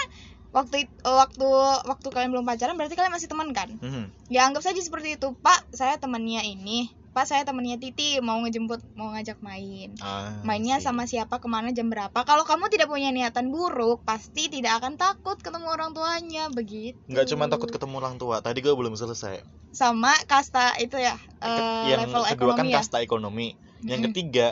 waktu 0.54 0.86
waktu 1.02 1.48
waktu 1.84 2.08
kalian 2.08 2.30
belum 2.30 2.46
pacaran 2.46 2.78
berarti 2.78 2.94
kalian 2.94 3.10
masih 3.12 3.26
teman 3.26 3.50
kan 3.52 3.74
Mhm. 3.76 4.14
ya 4.30 4.46
anggap 4.46 4.62
saja 4.62 4.78
seperti 4.78 5.18
itu 5.18 5.34
pak 5.36 5.66
saya 5.72 5.98
temannya 5.98 6.46
ini 6.46 6.86
pak 7.10 7.26
saya 7.26 7.42
temannya 7.42 7.78
Titi 7.78 8.18
mau 8.20 8.38
ngejemput 8.40 8.82
mau 8.94 9.10
ngajak 9.10 9.38
main 9.40 9.98
Ah, 9.98 10.38
mainnya 10.42 10.78
sih. 10.78 10.86
sama 10.86 11.06
siapa 11.06 11.38
ke 11.38 11.46
mana 11.46 11.70
jam 11.70 11.86
berapa 11.88 12.14
kalau 12.22 12.42
kamu 12.42 12.70
tidak 12.70 12.86
punya 12.86 13.10
niatan 13.10 13.50
buruk 13.50 14.02
pasti 14.02 14.46
tidak 14.48 14.78
akan 14.78 14.94
takut 14.96 15.38
ketemu 15.38 15.66
orang 15.68 15.94
tuanya 15.94 16.50
begitu 16.50 16.98
Nggak 17.06 17.26
cuma 17.28 17.50
takut 17.50 17.70
ketemu 17.70 17.96
orang 17.98 18.16
tua. 18.18 18.38
Tadi 18.40 18.62
gue 18.62 18.72
belum 18.72 18.94
selesai. 18.94 19.42
sama 19.70 20.14
kasta 20.26 20.78
itu 20.78 20.96
ya 20.96 21.18
eh, 21.40 21.90
yang 21.90 22.06
level 22.06 22.30
kedua 22.30 22.54
kan 22.54 22.62
ekonomi 22.62 22.70
ya 22.72 22.78
kasta 22.78 22.98
ekonomi. 23.00 23.48
Yang 23.82 24.00
Mm-mm. 24.00 24.08
ketiga, 24.10 24.48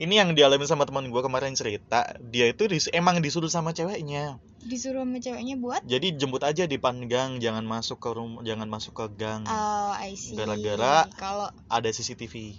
ini 0.00 0.16
yang 0.16 0.32
dialami 0.32 0.64
sama 0.64 0.82
teman 0.82 1.06
gue 1.06 1.20
kemarin 1.20 1.52
cerita. 1.52 2.08
Dia 2.18 2.48
itu 2.48 2.64
dis- 2.64 2.88
emang 2.90 3.20
disuruh 3.20 3.46
sama 3.46 3.70
ceweknya. 3.70 4.40
disuruh 4.60 5.00
sama 5.00 5.16
ceweknya 5.16 5.56
buat 5.56 5.80
Jadi 5.82 6.14
jemput 6.14 6.40
aja 6.40 6.64
di 6.64 6.76
panggang, 6.76 7.36
jangan 7.36 7.62
masuk 7.62 7.96
ke 7.96 8.08
rumah, 8.10 8.40
jangan 8.40 8.66
masuk 8.66 8.94
ke 8.94 9.04
gang. 9.14 9.42
oh 9.42 9.90
I 9.94 10.14
see 10.14 10.34
Gara-gara- 10.34 11.06
kalau 11.14 11.46
Ada 11.66 11.90
CCTV. 11.90 12.54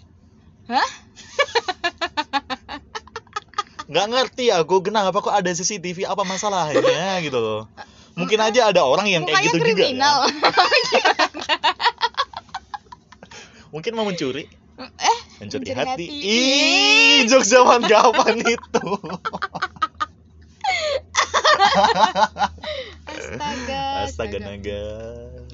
Hah? 0.68 0.86
Nggak 3.88 4.06
ngerti 4.08 4.50
aku 4.50 4.82
kenapa 4.82 5.16
kok 5.16 5.32
ada 5.32 5.50
CCTV 5.50 6.06
apa 6.06 6.24
masalahnya 6.24 7.20
gitu 7.22 7.36
loh. 7.36 7.68
Mungkin 8.14 8.40
aja 8.40 8.68
ada 8.68 8.82
orang 8.82 9.06
yang 9.06 9.22
kayak 9.24 9.46
gitu 9.46 9.58
juga. 9.58 9.84
kriminal 9.84 10.26
kan. 10.26 10.32
Mungkin 13.72 13.92
mau 13.94 14.04
mencuri. 14.04 14.44
eh 14.78 15.20
Mencuri, 15.42 15.66
Mencuri 15.66 15.74
hati. 15.74 16.06
hati. 16.06 16.06
Ih, 16.22 17.18
jokes 17.26 17.50
zaman 17.50 17.82
kapan 17.90 18.36
itu? 18.56 18.88
astaga 23.10 23.82
Astaga 24.06 24.38
naga. 24.40 24.82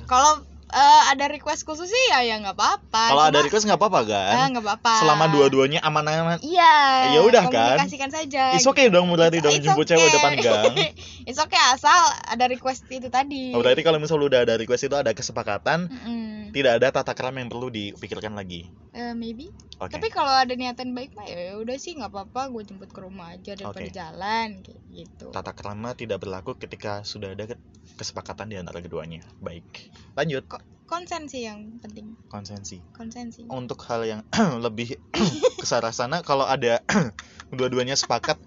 kalau 0.08 0.44
eh, 0.70 1.02
ada 1.08 1.26
request 1.28 1.64
khusus 1.64 1.86
sih 1.86 2.06
ya 2.10 2.22
ya 2.22 2.36
nggak 2.38 2.54
apa-apa 2.54 3.04
Kalau 3.08 3.24
ada 3.26 3.40
request 3.40 3.64
nggak 3.64 3.78
apa-apa 3.78 4.02
kan? 4.04 4.34
Ah, 4.34 4.48
nggak 4.50 4.64
apa-apa 4.64 4.94
Selama 5.00 5.26
dua-duanya 5.28 5.80
aman-aman. 5.80 6.38
iya 6.40 7.14
Ya 7.14 7.20
udah 7.22 7.46
kan? 7.46 7.78
komunikasikan 7.78 8.10
saja 8.10 8.52
Is 8.52 8.64
okay 8.64 8.88
dong 8.88 9.08
berarti 9.10 9.40
dong 9.40 9.52
It's 9.52 9.64
jemput 9.64 9.84
okay. 9.84 9.96
cewek 9.96 10.10
depan 10.12 10.32
gang. 10.38 10.76
It's 11.28 11.38
okay 11.38 11.62
asal 11.70 11.96
ada 12.24 12.46
request 12.46 12.84
itu 12.88 13.08
tadi 13.08 13.52
Oh, 13.52 13.60
berarti 13.60 13.82
kalau 13.82 13.98
misalnya 13.98 14.28
udah 14.28 14.40
ada 14.42 14.56
request 14.56 14.84
itu 14.84 14.96
ada 14.96 15.12
kesepakatan, 15.12 15.88
Mm-mm. 15.88 16.52
tidak 16.52 16.78
ada 16.78 16.88
tata 16.94 17.12
krama 17.12 17.38
yang 17.38 17.48
perlu 17.48 17.68
dipikirkan 17.68 18.32
lagi. 18.32 18.68
Eh, 18.92 19.12
maybe 19.14 19.52
Oke. 19.78 19.94
tapi 19.94 20.10
kalau 20.10 20.32
ada 20.32 20.52
niatan 20.52 20.90
baik 20.92 21.14
mah 21.14 21.24
ya 21.24 21.54
udah 21.56 21.78
sih 21.78 21.94
nggak 21.94 22.10
apa-apa 22.10 22.50
gue 22.50 22.66
jemput 22.66 22.90
ke 22.90 22.98
rumah 22.98 23.30
aja 23.30 23.54
daripada 23.54 23.78
Oke. 23.80 23.94
jalan 23.94 24.48
kayak 24.60 24.82
gitu 24.90 25.30
Tata 25.30 25.54
krama 25.54 25.94
tidak 25.94 26.18
berlaku 26.18 26.58
ketika 26.58 27.04
sudah 27.04 27.32
ada 27.32 27.46
ke- 27.46 27.62
kesepakatan 27.94 28.48
di 28.48 28.58
antara 28.58 28.80
keduanya. 28.80 29.22
Baik. 29.38 29.94
Lanjut 30.14 30.50
konsen 30.88 31.28
sih 31.28 31.44
yang 31.44 31.78
penting 31.78 32.16
konsensi. 32.26 32.80
konsensi 32.92 33.44
Untuk 33.46 33.84
hal 33.84 34.02
yang 34.04 34.22
lebih 34.66 34.96
kesarah 35.62 35.92
sana 35.92 36.24
kalau 36.24 36.44
ada 36.44 36.80
dua-duanya 37.54 37.94
sepakat 37.94 38.40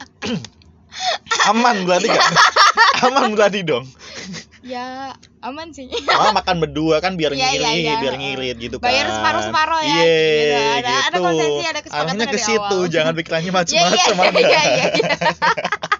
aman 1.46 1.84
berarti 1.84 2.08
kan? 2.08 2.32
aman 3.06 3.32
berarti 3.32 3.60
dong. 3.62 3.86
ya 4.60 5.08
aman 5.40 5.72
sih 5.72 5.88
Malah 5.88 6.36
makan 6.36 6.60
berdua 6.60 7.00
kan 7.00 7.16
biar 7.16 7.32
iya, 7.32 7.48
ngirit, 7.48 7.80
iya. 7.80 7.94
biar 7.96 8.14
ngirit 8.16 8.56
gitu 8.58 8.76
kan. 8.76 8.88
bayar 8.88 9.08
separuh 9.08 9.42
separuh 9.42 9.80
ya 9.80 9.96
Iya, 9.96 10.04
gitu. 10.04 10.56
ada 10.76 10.90
ada 10.90 11.08
gitu. 11.08 11.20
konsensi 11.22 11.64
ada 11.64 11.80
kesepakatan 11.80 12.26
ke 12.26 12.38
situ, 12.38 12.60
awal. 12.76 12.92
jangan 12.92 13.12
pikirannya 13.16 13.46
Iya, 13.46 13.56
macam-macam 13.56 13.96
iya, 13.96 14.04
Anda. 14.12 14.40
iya, 14.40 14.62
iya, 14.66 14.84
iya. 14.90 15.14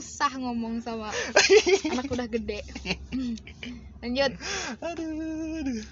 susah 0.00 0.32
ngomong 0.40 0.82
sama 0.82 1.14
anak 1.94 2.10
udah 2.10 2.26
gede 2.26 2.60
lanjut 4.02 4.32
Aduh, 4.82 5.62
aduh. 5.62 5.82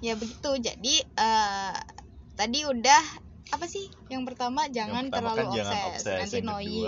ya 0.00 0.16
begitu 0.16 0.50
jadi 0.60 0.94
eh 1.04 1.74
tadi 2.36 2.64
udah 2.64 3.02
apa 3.46 3.66
sih 3.70 3.86
yang 4.10 4.26
pertama 4.26 4.66
jangan 4.72 5.06
Yang 5.06 5.14
pertama 5.14 5.28
terlalu 5.36 5.38
kan 5.38 5.56
jangan 5.56 5.76
obses, 5.86 6.02
obses. 6.02 6.18
nanti 6.18 6.36
annoying 6.42 6.84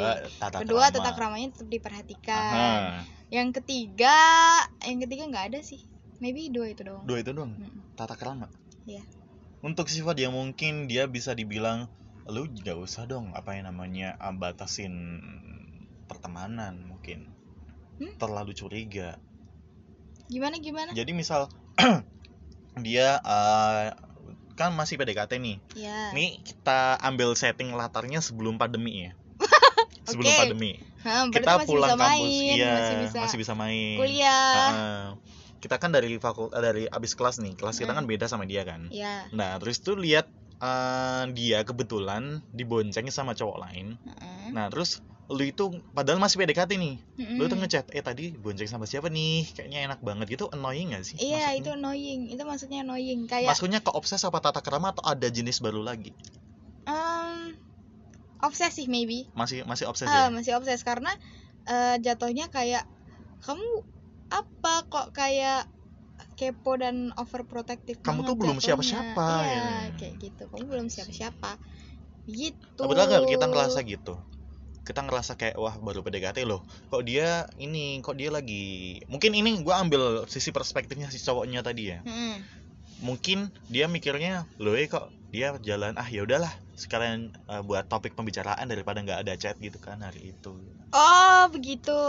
kedua, 0.58 0.84
krama. 0.90 0.94
tata 0.98 1.10
keramanya 1.14 1.48
tetap 1.54 1.68
diperhatikan 1.70 2.52
Aha, 2.52 3.00
yang 3.30 3.48
ketiga 3.54 4.16
yang 4.82 4.98
ketiga 4.98 5.22
nggak 5.30 5.44
ada 5.54 5.60
sih 5.62 5.80
maybe 6.18 6.50
dua 6.50 6.74
itu 6.74 6.82
doang 6.82 7.06
dua 7.06 7.22
itu 7.22 7.30
doang. 7.30 7.54
Mm. 7.54 7.94
Tata 7.94 8.14
krama. 8.18 8.50
Iya. 8.86 9.02
Untuk 9.62 9.90
sifat 9.90 10.18
yang 10.18 10.34
mungkin 10.34 10.86
dia 10.86 11.10
bisa 11.10 11.34
dibilang 11.34 11.90
lu 12.28 12.44
gak 12.60 12.76
usah 12.76 13.08
dong 13.08 13.32
apa 13.32 13.56
yang 13.56 13.72
namanya 13.72 14.14
batasin 14.36 15.18
pertemanan 16.08 16.74
mungkin. 16.82 17.28
Hmm? 18.00 18.12
Terlalu 18.16 18.56
curiga. 18.56 19.20
gimana 20.28 20.60
gimana 20.60 20.92
Jadi 20.92 21.16
misal 21.16 21.48
dia 22.84 23.16
eh, 23.16 23.86
kan 24.54 24.74
masih 24.74 24.98
PDKT 24.98 25.38
nih. 25.38 25.56
ya 25.76 26.12
Nih 26.12 26.40
kita 26.42 26.98
ambil 27.00 27.32
setting 27.32 27.72
latarnya 27.72 28.18
sebelum 28.20 28.56
pandemi 28.56 29.08
ya. 29.08 29.12
sebelum 30.08 30.28
Oke. 30.28 30.40
pandemi. 30.40 30.72
Berarti 30.98 31.32
Kita 31.32 31.52
masih 31.56 31.68
pulang 31.70 31.88
bisa 31.88 32.00
kampus, 32.00 32.18
main 32.18 32.56
iya, 32.58 32.74
masih 33.14 33.38
bisa 33.38 33.52
main. 33.54 33.96
kuliah 33.96 34.52
Heeh. 34.52 35.02
kita 35.58 35.74
kan 35.82 35.90
dari 35.90 36.14
fakult 36.22 36.54
eh, 36.54 36.62
dari 36.62 36.84
abis 36.86 37.18
kelas 37.18 37.42
nih, 37.42 37.54
kelas 37.58 37.78
kita 37.78 37.90
Mm. 37.94 37.98
kan 37.98 38.04
beda 38.06 38.26
sama 38.26 38.44
dia 38.46 38.62
kan. 38.62 38.86
ya 38.92 39.26
Nah, 39.34 39.58
terus 39.58 39.80
tuh 39.80 39.98
lihat 39.98 40.28
eh, 40.58 41.22
dia 41.34 41.58
kebetulan 41.62 42.42
dibonceng 42.50 43.06
sama 43.14 43.32
cowok 43.38 43.58
lain. 43.62 43.96
Heeh. 44.02 44.50
Nah, 44.54 44.66
terus 44.72 44.98
lu 45.28 45.44
itu 45.44 45.84
padahal 45.92 46.16
masih 46.18 46.40
PDKT 46.40 46.80
nih. 46.80 46.96
Lu 47.36 47.46
tuh 47.52 47.60
ngechat, 47.60 47.92
"Eh 47.92 48.00
tadi 48.00 48.32
bonceng 48.34 48.66
sama 48.66 48.88
siapa 48.88 49.12
nih? 49.12 49.44
Kayaknya 49.52 49.78
enak 49.92 50.00
banget." 50.00 50.26
Gitu 50.34 50.48
annoying 50.50 50.96
gak 50.96 51.04
sih? 51.04 51.20
Iya 51.20 51.52
maksudnya? 51.52 51.60
itu 51.60 51.70
annoying, 51.76 52.20
itu 52.32 52.42
maksudnya 52.48 52.78
annoying 52.82 53.20
kayak 53.28 53.52
Maksudnya 53.52 53.80
ke 53.84 53.90
obses 53.92 54.24
apa 54.24 54.38
tata 54.40 54.64
krama 54.64 54.96
atau 54.96 55.04
ada 55.04 55.28
jenis 55.28 55.60
baru 55.60 55.84
lagi? 55.84 56.10
em 56.88 57.52
obsesif 58.40 58.88
maybe, 58.88 59.28
Masih 59.36 59.66
masih 59.68 59.84
obses 59.90 60.08
ya? 60.08 60.26
ah 60.26 60.28
masih 60.32 60.56
obses 60.56 60.80
karena 60.80 61.10
eh, 61.68 61.96
jatuhnya 62.00 62.48
kayak 62.48 62.86
kamu 63.44 63.68
apa 64.32 64.74
kok 64.88 65.08
kayak 65.12 65.68
kepo 66.38 66.78
dan 66.78 67.10
overprotective 67.18 67.98
Kamu 67.98 68.22
tuh 68.22 68.38
belum 68.38 68.62
siapa-siapa, 68.62 69.26
iya 69.42 69.50
ya. 69.50 69.66
kayak 69.98 70.14
gitu 70.22 70.46
kamu 70.46 70.64
belum 70.70 70.86
siapa-siapa 70.86 71.58
gitu 72.30 72.82
Betul 72.86 73.04
nggak 73.08 73.26
kita 73.26 73.46
ngerasa 73.50 73.78
gitu? 73.82 74.14
Kita 74.86 75.04
ngerasa 75.04 75.36
kayak 75.36 75.56
wah 75.60 75.74
baru 75.76 76.00
PDKT 76.00 76.48
loh. 76.48 76.64
Kok 76.88 77.02
dia 77.04 77.44
ini, 77.60 78.00
kok 78.00 78.16
dia 78.16 78.32
lagi 78.32 78.96
mungkin 79.10 79.36
ini 79.36 79.60
gua 79.60 79.82
ambil 79.84 80.24
sisi 80.30 80.54
perspektifnya 80.54 81.10
si 81.12 81.20
cowoknya 81.20 81.60
tadi 81.60 81.92
ya. 81.92 82.00
Mm-mm. 82.06 82.40
Mungkin 83.04 83.52
dia 83.68 83.84
mikirnya, 83.90 84.48
loh 84.62 84.72
eh 84.78 84.88
kok 84.88 85.12
dia 85.28 85.52
jalan 85.60 85.92
ah 86.00 86.08
ya 86.08 86.24
udahlah 86.24 86.48
sekalian 86.72 87.28
eh, 87.34 87.62
buat 87.66 87.84
topik 87.84 88.16
pembicaraan 88.16 88.64
daripada 88.64 89.04
nggak 89.04 89.28
ada 89.28 89.34
chat 89.36 89.60
gitu 89.60 89.76
kan 89.76 90.00
hari 90.00 90.32
itu. 90.32 90.56
oh 90.88 91.42
begitu 91.52 92.00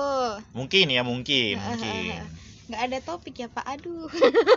Mungkin 0.55 0.87
ya 0.87 1.03
mungkin, 1.03 1.59
mungkin. 1.67 2.23
Nggak 2.69 2.83
ada 2.85 2.97
topik 3.01 3.35
ya 3.41 3.47
pak. 3.49 3.65
Aduh. 3.65 4.05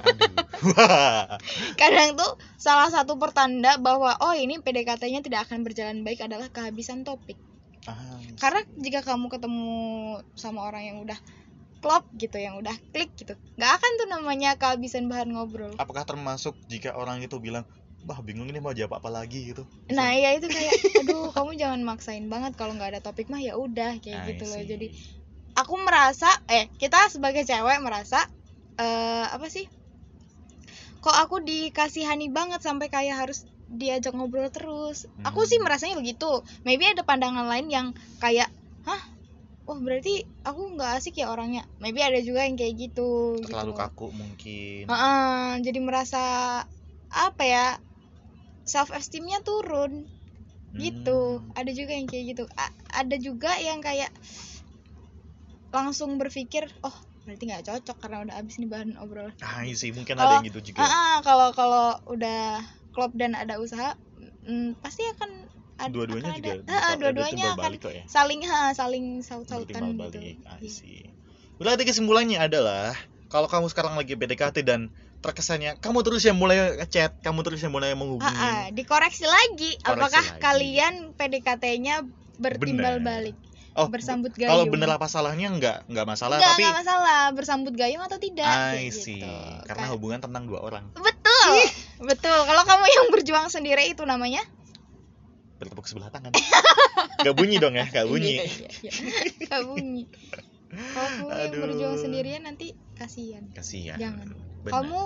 Aduh. 0.05 0.37
Kadang 1.81 2.15
tuh 2.15 2.33
salah 2.61 2.93
satu 2.93 3.17
pertanda 3.17 3.81
bahwa 3.81 4.15
oh 4.21 4.37
ini 4.37 4.61
PDKT-nya 4.61 5.25
tidak 5.25 5.49
akan 5.49 5.65
berjalan 5.65 6.05
baik 6.05 6.21
adalah 6.23 6.47
kehabisan 6.53 7.03
topik. 7.03 7.41
Ah, 7.91 8.23
karena 8.39 8.63
jika 8.79 9.03
kamu 9.03 9.27
ketemu 9.27 9.75
sama 10.39 10.63
orang 10.63 10.87
yang 10.87 10.99
udah 11.03 11.19
klop 11.83 12.07
gitu 12.15 12.39
yang 12.39 12.55
udah 12.63 12.79
klik 12.95 13.11
gitu 13.19 13.35
nggak 13.59 13.73
akan 13.75 13.91
tuh 13.99 14.07
namanya 14.07 14.55
kehabisan 14.55 15.11
bahan 15.11 15.35
ngobrol. 15.35 15.75
Apakah 15.83 16.07
termasuk 16.07 16.55
jika 16.71 16.95
orang 16.95 17.19
itu 17.27 17.35
bilang, 17.43 17.67
"Bah, 18.07 18.23
bingung 18.23 18.47
ini 18.47 18.63
mau 18.63 18.71
jawab 18.71 19.03
apa 19.03 19.11
lagi 19.11 19.51
gitu." 19.51 19.67
nah 19.91 20.15
ya 20.15 20.39
itu 20.39 20.47
kayak 20.47 20.73
aduh 21.03 21.35
kamu 21.35 21.59
jangan 21.59 21.81
maksain 21.83 22.31
banget 22.31 22.55
kalau 22.55 22.79
nggak 22.79 22.97
ada 22.97 23.01
topik 23.03 23.27
mah 23.29 23.43
ya 23.43 23.59
udah 23.59 23.99
kayak 23.99 24.21
I 24.25 24.27
gitu 24.33 24.45
loh. 24.47 24.63
see. 24.63 24.71
jadi 24.71 24.87
aku 25.61 25.75
merasa 25.87 26.29
eh 26.59 26.65
kita 26.81 26.99
sebagai 27.15 27.43
cewek 27.49 27.79
merasa 27.87 28.21
eh 28.81 29.27
apa 29.37 29.47
sih 29.55 29.67
kok 31.05 31.17
aku 31.23 31.37
dikasihani 31.51 32.27
banget 32.39 32.61
sampai 32.67 32.89
kayak 32.95 33.17
harus 33.27 33.39
diajak 33.81 34.13
ngobrol 34.17 34.49
terus 34.57 34.99
aku 35.29 35.41
Hmm. 35.43 35.49
sih 35.51 35.59
merasanya 35.65 35.97
begitu 36.01 36.31
maybe 36.67 36.85
ada 36.89 37.03
pandangan 37.09 37.47
lain 37.53 37.67
yang 37.77 37.87
kayak 38.23 38.49
hah 38.87 39.03
oh 39.71 39.79
berarti 39.85 40.15
aku 40.49 40.63
nggak 40.77 40.91
asik 41.01 41.15
ya 41.21 41.27
orangnya 41.35 41.63
maybe 41.83 42.01
ada 42.05 42.21
juga 42.29 42.41
yang 42.47 42.57
kayak 42.61 42.75
gitu 42.85 43.11
terlalu 43.45 43.73
gitu. 43.75 43.81
kaku 43.81 44.07
mungkin. 44.21 44.87
Heeh, 44.91 45.59
jadi 45.67 45.79
merasa 45.83 46.23
apa 47.27 47.43
ya 47.55 47.67
self 48.73 48.91
esteemnya 48.99 49.39
turun 49.49 49.93
gitu 50.85 51.21
Hmm. 51.39 51.53
ada 51.59 51.71
juga 51.79 51.93
yang 51.99 52.09
kayak 52.13 52.27
gitu 52.33 52.45
A- 52.65 52.77
ada 53.03 53.17
juga 53.27 53.53
yang 53.69 53.81
kayak 53.87 54.11
langsung 55.75 56.17
berpikir 56.17 56.69
oh 56.81 56.95
berarti 57.23 57.45
nggak 57.45 57.65
cocok 57.65 57.97
karena 57.99 58.17
udah 58.23 58.35
habis 58.37 58.55
nih 58.57 58.67
bahan 58.67 58.91
obrolan 58.97 59.33
Ah, 59.39 59.63
iya 59.63 59.73
sih, 59.73 59.91
mungkin 59.91 60.15
Kalau- 60.15 60.27
ada 60.29 60.35
yang 60.37 60.47
gitu 60.47 60.61
juga. 60.65 60.83
Ah, 60.83 61.19
kalau 61.21 61.49
kalau 61.53 61.87
udah 62.07 62.61
klop 62.91 63.15
dan 63.15 63.33
ada 63.33 63.57
usaha 63.57 63.95
mm, 64.43 64.77
pasti 64.79 65.01
akan 65.09 65.31
ad- 65.79 65.91
Dua-duanya 65.91 66.29
akan 66.29 66.39
juga 66.39 66.53
ada, 66.61 66.75
ah, 66.85 66.95
dua-duanya 66.95 67.45
akan 67.55 67.73
kok 67.77 67.91
ya. 67.91 68.05
saling 68.07 68.41
ha, 68.45 68.71
saling 68.73 69.07
saut-sautan 69.21 69.83
gitu 69.89 69.97
balik. 69.97 70.37
I 70.37 70.61
Iya. 70.61 70.69
see. 70.69 71.03
Berarti 71.57 71.83
kesimpulannya 71.85 72.37
adalah 72.39 72.93
kalau 73.27 73.47
kamu 73.47 73.67
sekarang 73.67 73.95
lagi 73.95 74.13
PDKT 74.13 74.61
dan 74.61 74.91
terkesannya 75.19 75.79
kamu 75.79 76.03
terus 76.03 76.21
yang 76.21 76.35
mulai 76.35 76.75
ngechat, 76.77 77.17
kamu 77.21 77.41
terus 77.43 77.63
yang 77.63 77.71
mulai 77.71 77.95
menghubungi. 77.95 78.27
Ah, 78.29 78.43
ah, 78.59 78.65
dikoreksi 78.69 79.25
lagi 79.25 79.79
Koreksi 79.79 79.87
apakah 79.89 80.25
lagi. 80.29 80.43
kalian 80.43 80.95
PDKT-nya 81.15 82.03
bertimbal 82.37 82.99
Bener. 82.99 83.07
balik 83.31 83.37
Oh, 83.73 83.89
bersambut 83.89 84.37
gayung 84.37 84.53
kalau 84.53 84.65
bener 84.69 84.85
apa 84.91 85.09
salahnya 85.09 85.49
enggak 85.49 85.89
enggak 85.89 86.05
masalah 86.05 86.37
Enggak, 86.37 86.53
tapi 86.53 86.63
enggak 86.63 86.79
masalah 86.85 87.21
bersambut 87.33 87.73
gayung 87.73 88.05
atau 88.05 88.21
tidak 88.21 88.53
I 88.77 88.93
see. 88.93 89.17
gitu. 89.17 89.33
Karena 89.65 89.87
Ka- 89.89 89.93
hubungan 89.97 90.21
tentang 90.21 90.45
dua 90.45 90.61
orang. 90.61 90.85
betul 90.93 91.51
betul 92.11 92.39
kalau 92.45 92.63
kamu 92.63 92.85
yang 92.85 93.07
berjuang 93.09 93.49
sendiri 93.49 93.89
itu 93.89 94.05
namanya 94.05 94.45
Bertepuk 95.57 95.87
sebelah 95.87 96.11
tangan. 96.11 96.35
Gak 97.23 97.33
bunyi 97.33 97.63
dong 97.63 97.79
ya, 97.79 97.87
gak 97.87 98.11
bunyi. 98.11 98.43
Iya, 98.43 98.45
iya, 98.45 98.69
iya. 98.83 98.93
Nggak 99.41 99.63
bunyi 99.65 100.05
kalau 100.73 101.09
kamu 101.13 101.29
yang 101.31 101.53
berjuang 101.63 101.97
sendirian 101.97 102.43
nanti 102.43 102.73
kasihan 102.97 103.45
Kasihan. 103.53 104.01
Jangan. 104.01 104.27
Benar. 104.63 104.73
kamu 104.73 105.01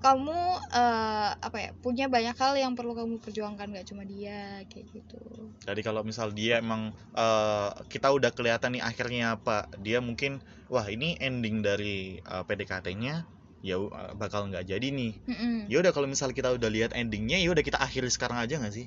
kamu 0.00 0.38
eh, 0.72 1.30
apa 1.36 1.56
ya 1.60 1.70
punya 1.84 2.06
banyak 2.08 2.36
hal 2.40 2.54
yang 2.56 2.72
perlu 2.78 2.92
kamu 2.96 3.20
perjuangkan 3.20 3.68
gak 3.76 3.86
cuma 3.92 4.02
dia 4.08 4.64
kayak 4.72 4.86
gitu 4.96 5.20
Jadi 5.68 5.80
kalau 5.84 6.00
misal 6.02 6.32
dia 6.32 6.58
emang 6.64 6.92
eh, 7.12 7.68
kita 7.92 8.08
udah 8.16 8.32
kelihatan 8.32 8.80
nih 8.80 8.82
akhirnya 8.84 9.36
apa, 9.36 9.68
dia 9.76 10.00
mungkin 10.00 10.40
wah 10.72 10.86
ini 10.88 11.20
ending 11.20 11.60
dari 11.60 12.16
eh, 12.20 12.42
PDKT-nya 12.48 13.14
ya 13.60 13.76
eh, 13.76 14.12
bakal 14.16 14.48
nggak 14.48 14.64
jadi 14.72 14.88
nih. 14.88 15.12
Mm-mm. 15.28 15.68
Ya 15.68 15.76
udah 15.84 15.92
kalau 15.92 16.08
misal 16.08 16.32
kita 16.32 16.48
udah 16.56 16.70
lihat 16.72 16.90
endingnya 16.96 17.36
ya 17.44 17.52
udah 17.52 17.64
kita 17.64 17.76
akhiri 17.76 18.08
sekarang 18.08 18.40
aja 18.40 18.56
nggak 18.56 18.74
sih? 18.74 18.86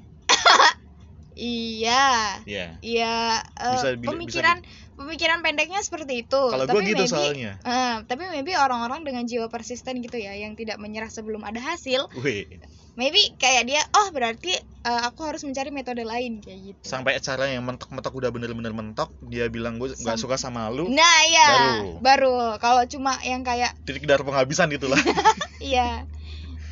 Iya. 1.35 2.39
Ya. 2.45 2.67
iya 2.81 3.15
eh, 3.59 3.73
Bisa- 3.77 3.95
bisa 3.97 4.09
pemikiran 4.13 4.57
pemikiran 4.93 5.39
pendeknya 5.41 5.81
seperti 5.81 6.25
itu. 6.27 6.41
Kalau 6.53 6.65
tapi 6.69 6.85
gue 6.85 6.93
gitu 6.93 7.03
maybe 7.05 7.11
soalnya. 7.11 7.51
Eh, 7.65 7.95
tapi 8.05 8.23
maybe 8.29 8.53
orang-orang 8.53 9.01
dengan 9.01 9.25
jiwa 9.25 9.49
persisten 9.49 9.99
gitu 10.05 10.17
ya 10.21 10.37
yang 10.37 10.53
tidak 10.53 10.77
menyerah 10.77 11.09
sebelum 11.09 11.41
ada 11.41 11.57
hasil 11.59 12.05
Wih, 12.21 12.45
maybe 12.93 13.19
kayak 13.41 13.65
dia 13.65 13.81
oh 13.97 14.13
berarti 14.13 14.53
eh, 14.83 15.01
aku 15.09 15.25
harus 15.25 15.41
mencari 15.41 15.73
metode 15.73 16.05
lain 16.05 16.43
kayak 16.45 16.59
gitu. 16.73 16.83
Sampai 16.85 17.17
acara 17.17 17.49
yang 17.49 17.65
mentok-mentok 17.65 18.13
udah 18.13 18.29
bener-bener 18.29 18.73
mentok, 18.75 19.09
dia 19.23 19.49
bilang 19.49 19.81
gue 19.81 19.95
nggak 19.97 20.19
suka 20.19 20.37
sama 20.37 20.69
lu, 20.69 20.91
nah 20.91 21.19
ya 21.31 21.49
Baru. 21.49 21.89
baru, 22.03 22.37
kalau 22.61 22.83
cuma 22.85 23.17
yang 23.25 23.41
kayak 23.41 23.73
titik 23.87 24.05
darah 24.05 24.21
penghabisan 24.27 24.69
gitu 24.69 24.91
lah. 24.91 24.99
iya. 25.63 26.05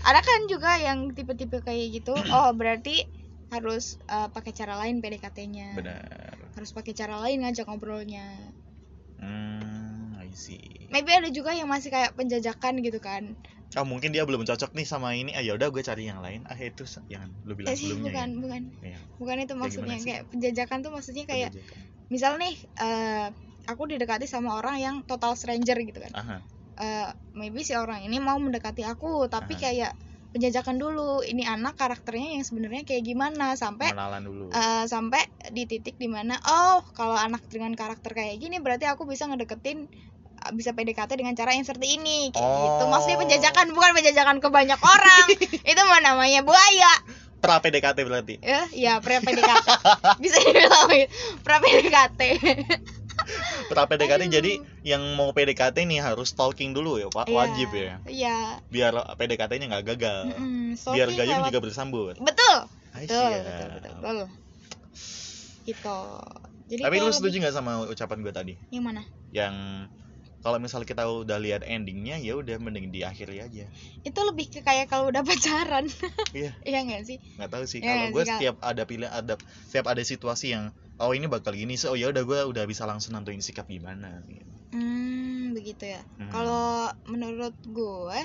Ada 0.01 0.17
kan 0.25 0.49
juga 0.49 0.81
yang 0.81 1.13
tipe-tipe 1.13 1.61
kayak 1.61 2.01
gitu 2.01 2.13
oh 2.35 2.49
berarti 2.57 3.05
harus 3.53 3.85
eh, 4.15 4.27
pakai 4.35 4.51
cara 4.59 4.73
lain 4.81 4.95
PDKT-nya 5.03 5.69
Benar. 5.77 6.35
harus 6.55 6.71
pakai 6.77 6.93
cara 6.99 7.15
lain 7.23 7.37
ngajak 7.43 7.65
ngobrolnya 7.67 8.25
Hmm, 9.21 10.17
I 10.17 10.29
see. 10.33 10.89
maybe 10.93 11.11
ada 11.13 11.29
juga 11.29 11.51
yang 11.53 11.69
masih 11.69 11.89
kayak 11.93 12.11
penjajakan 12.17 12.81
gitu 12.81 12.99
kan 12.99 13.23
Oh 13.79 13.87
mungkin 13.87 14.11
dia 14.11 14.27
belum 14.27 14.43
cocok 14.43 14.75
nih 14.75 14.83
sama 14.83 15.15
ini. 15.15 15.31
Ah 15.31 15.39
ya 15.39 15.55
udah 15.55 15.71
gue 15.71 15.79
cari 15.79 16.03
yang 16.11 16.19
lain. 16.19 16.43
Ah 16.51 16.59
itu 16.59 16.83
yang 17.07 17.23
lu 17.47 17.55
bilang 17.55 17.71
eh 17.71 17.77
sih 17.79 17.87
sebelumnya. 17.87 18.11
bukan 18.11 18.27
ya. 18.27 18.41
bukan 18.43 18.61
Iya, 18.83 18.99
bukan 19.21 19.37
itu 19.45 19.53
maksudnya 19.55 19.95
sih? 20.01 20.11
kayak 20.11 20.23
penjajakan 20.33 20.77
tuh 20.83 20.91
maksudnya 20.91 21.23
kayak 21.31 21.51
penjajakan. 21.55 21.83
misal 22.11 22.33
nih 22.41 22.53
eh, 22.83 23.27
aku 23.71 23.83
didekati 23.91 24.25
sama 24.27 24.57
orang 24.59 24.75
yang 24.81 24.95
total 25.07 25.33
stranger 25.39 25.77
gitu 25.87 25.99
kan 26.03 26.11
Aha. 26.13 26.37
Eh, 26.81 27.09
maybe 27.37 27.61
si 27.67 27.77
orang 27.77 28.01
ini 28.07 28.17
mau 28.17 28.39
mendekati 28.41 28.81
aku 28.87 29.29
tapi 29.29 29.53
Aha. 29.55 29.61
kayak 29.61 29.91
penjajakan 30.31 30.75
dulu. 30.75 31.21
Ini 31.21 31.43
anak 31.45 31.75
karakternya 31.75 32.35
yang 32.35 32.43
sebenarnya 32.43 32.81
kayak 32.81 33.03
gimana? 33.03 33.53
Sampai 33.53 33.91
dulu. 34.19 34.47
eh, 34.49 34.85
sampai 34.85 35.21
di 35.49 35.63
titik 35.65 35.95
di 35.95 36.07
mana 36.07 36.39
oh 36.41 36.81
kalau 36.91 37.13
anak 37.13 37.45
dengan 37.45 37.71
karakter 37.71 38.11
kayak 38.11 38.35
gini 38.37 38.57
berarti 38.57 38.85
aku 38.85 39.03
bisa 39.03 39.27
ngedeketin 39.27 39.85
eh, 40.37 40.51
bisa 40.51 40.71
PDKT 40.71 41.11
dengan 41.13 41.33
cara 41.33 41.51
yang 41.51 41.63
seperti 41.63 41.95
ini. 41.95 42.31
Kayak 42.31 42.47
gitu. 42.57 42.83
Maksudnya 42.87 43.15
Oh. 43.15 43.21
penjajakan 43.21 43.65
bukan 43.71 43.91
penjajakan 43.93 44.37
ke 44.37 44.47
banyak 44.47 44.79
orang. 44.79 45.25
Itu 45.71 45.81
mah 45.83 46.01
namanya 46.01 46.41
buaya. 46.41 46.93
Pra 47.37 47.57
PDKT 47.57 48.05
berarti. 48.05 48.37
ya 48.37 48.69
ya 48.69 48.93
pre 49.01 49.17
PDKT 49.17 49.65
bisa 50.21 50.37
dibilang 50.39 50.85
pra 51.41 51.57
PDKT 51.57 52.21
Pra 53.67 53.85
PDKT 53.85 54.21
Aduh. 54.21 54.33
jadi 54.33 54.51
yang 54.83 55.03
mau 55.13 55.29
PDKT 55.29 55.83
nih 55.83 55.99
harus 55.99 56.29
stalking 56.29 56.71
dulu 56.71 56.97
ya, 56.97 57.07
Pak. 57.07 57.25
Iya, 57.25 57.35
Wajib 57.35 57.69
ya. 57.71 57.93
iya 58.05 58.37
Biar 58.67 58.91
PDKT-nya 59.13 59.65
nggak 59.69 59.85
gagal. 59.91 60.19
Mm-mm, 60.31 60.75
Biar 60.87 61.07
gayung 61.09 61.39
lewat- 61.39 61.47
juga 61.47 61.59
bersambut. 61.61 62.15
betul 62.17 62.57
betul 62.91 63.31
betul 63.39 63.67
betul 63.71 63.93
betul 63.95 64.17
gitu 65.61 65.97
jadi 66.65 66.81
Tapi 66.81 66.95
lu 66.97 67.03
lebih- 67.03 67.15
setuju 67.15 67.35
nggak 67.39 67.53
sama 67.53 67.71
ucapan 67.85 68.17
gue 68.19 68.33
tadi? 68.33 68.53
yang 68.69 68.83
mana 68.83 69.03
Yang 69.29 69.55
kalau 70.41 70.57
misal 70.57 70.81
kita 70.81 71.05
udah 71.05 71.37
lihat 71.37 71.61
endingnya 71.61 72.17
ya 72.17 72.33
udah 72.33 72.57
mending 72.57 72.89
diakhiri 72.89 73.39
aja. 73.39 73.69
itu 74.01 74.19
lebih 74.19 74.49
ke 74.49 74.59
kayak 74.59 74.89
kalau 74.89 75.07
udah 75.07 75.21
pacaran 75.29 75.85
Iya. 76.31 76.51
iya 76.63 76.79
nggak 76.81 77.01
sih 77.05 77.17
nggak 77.37 77.47
tahu 77.47 77.63
sih 77.63 77.79
Iya 77.79 77.87
kalau 77.87 78.05
gue 78.09 78.23
setiap 78.25 78.55
ada 78.59 78.83
pilihan 78.83 79.11
ada 79.11 79.37
setiap 79.63 79.85
ada 79.87 80.01
situasi 80.01 80.51
yang 80.51 80.73
oh 81.01 81.11
ini 81.11 81.25
bakal 81.25 81.51
gini 81.51 81.73
so 81.73 81.91
oh 81.91 81.97
ya 81.97 82.07
udah 82.07 82.21
gue 82.21 82.39
udah 82.47 82.63
bisa 82.63 82.85
langsung 82.85 83.13
nentuin 83.13 83.39
sikap 83.39 83.65
gimana 83.65 84.21
gitu. 84.23 84.45
hmm 84.71 85.51
begitu 85.51 85.83
ya 85.89 86.01
Hmm. 86.15 86.29
kalau 86.29 86.69
menurut 87.05 87.57
gue 87.63 88.19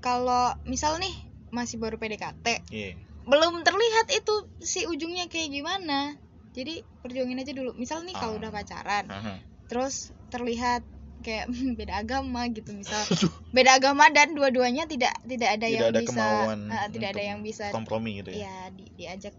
kalau 0.00 0.56
misal 0.64 0.96
nih 0.96 1.12
masih 1.50 1.76
baru 1.76 1.96
PDKT 1.96 2.46
Iya. 2.68 2.96
belum 3.22 3.60
terlihat 3.60 4.06
itu 4.10 4.34
si 4.58 4.84
ujungnya 4.84 5.26
kayak 5.26 5.50
gimana 5.50 6.16
jadi 6.50 6.82
perjuangin 6.98 7.38
aja 7.38 7.52
dulu 7.52 7.74
misal 7.74 8.02
nih 8.02 8.14
kalau 8.14 8.34
Ah. 8.34 8.40
udah 8.40 8.50
pacaran 8.50 9.04
Aha. 9.06 9.34
terus 9.66 9.94
terlihat 10.28 10.82
kayak 11.20 11.46
beda 11.78 12.00
agama 12.00 12.48
gitu 12.48 12.72
misal 12.72 12.96
beda 13.56 13.76
agama 13.76 14.08
dan 14.08 14.32
dua-duanya 14.32 14.88
tidak 14.88 15.12
tidak 15.22 15.60
ada 15.60 15.66
Tidak 15.68 15.76
yang 15.76 15.92
ada 15.92 16.00
bisa 16.00 16.24
ah, 16.72 16.88
tidak 16.88 17.08
ada 17.12 17.22
yang 17.24 17.40
bisa 17.40 17.68
kompromi 17.70 18.18
gitu 18.18 18.32
ya. 18.32 18.40
ya 18.40 18.56
di- 18.72 18.90
diajak 18.96 19.34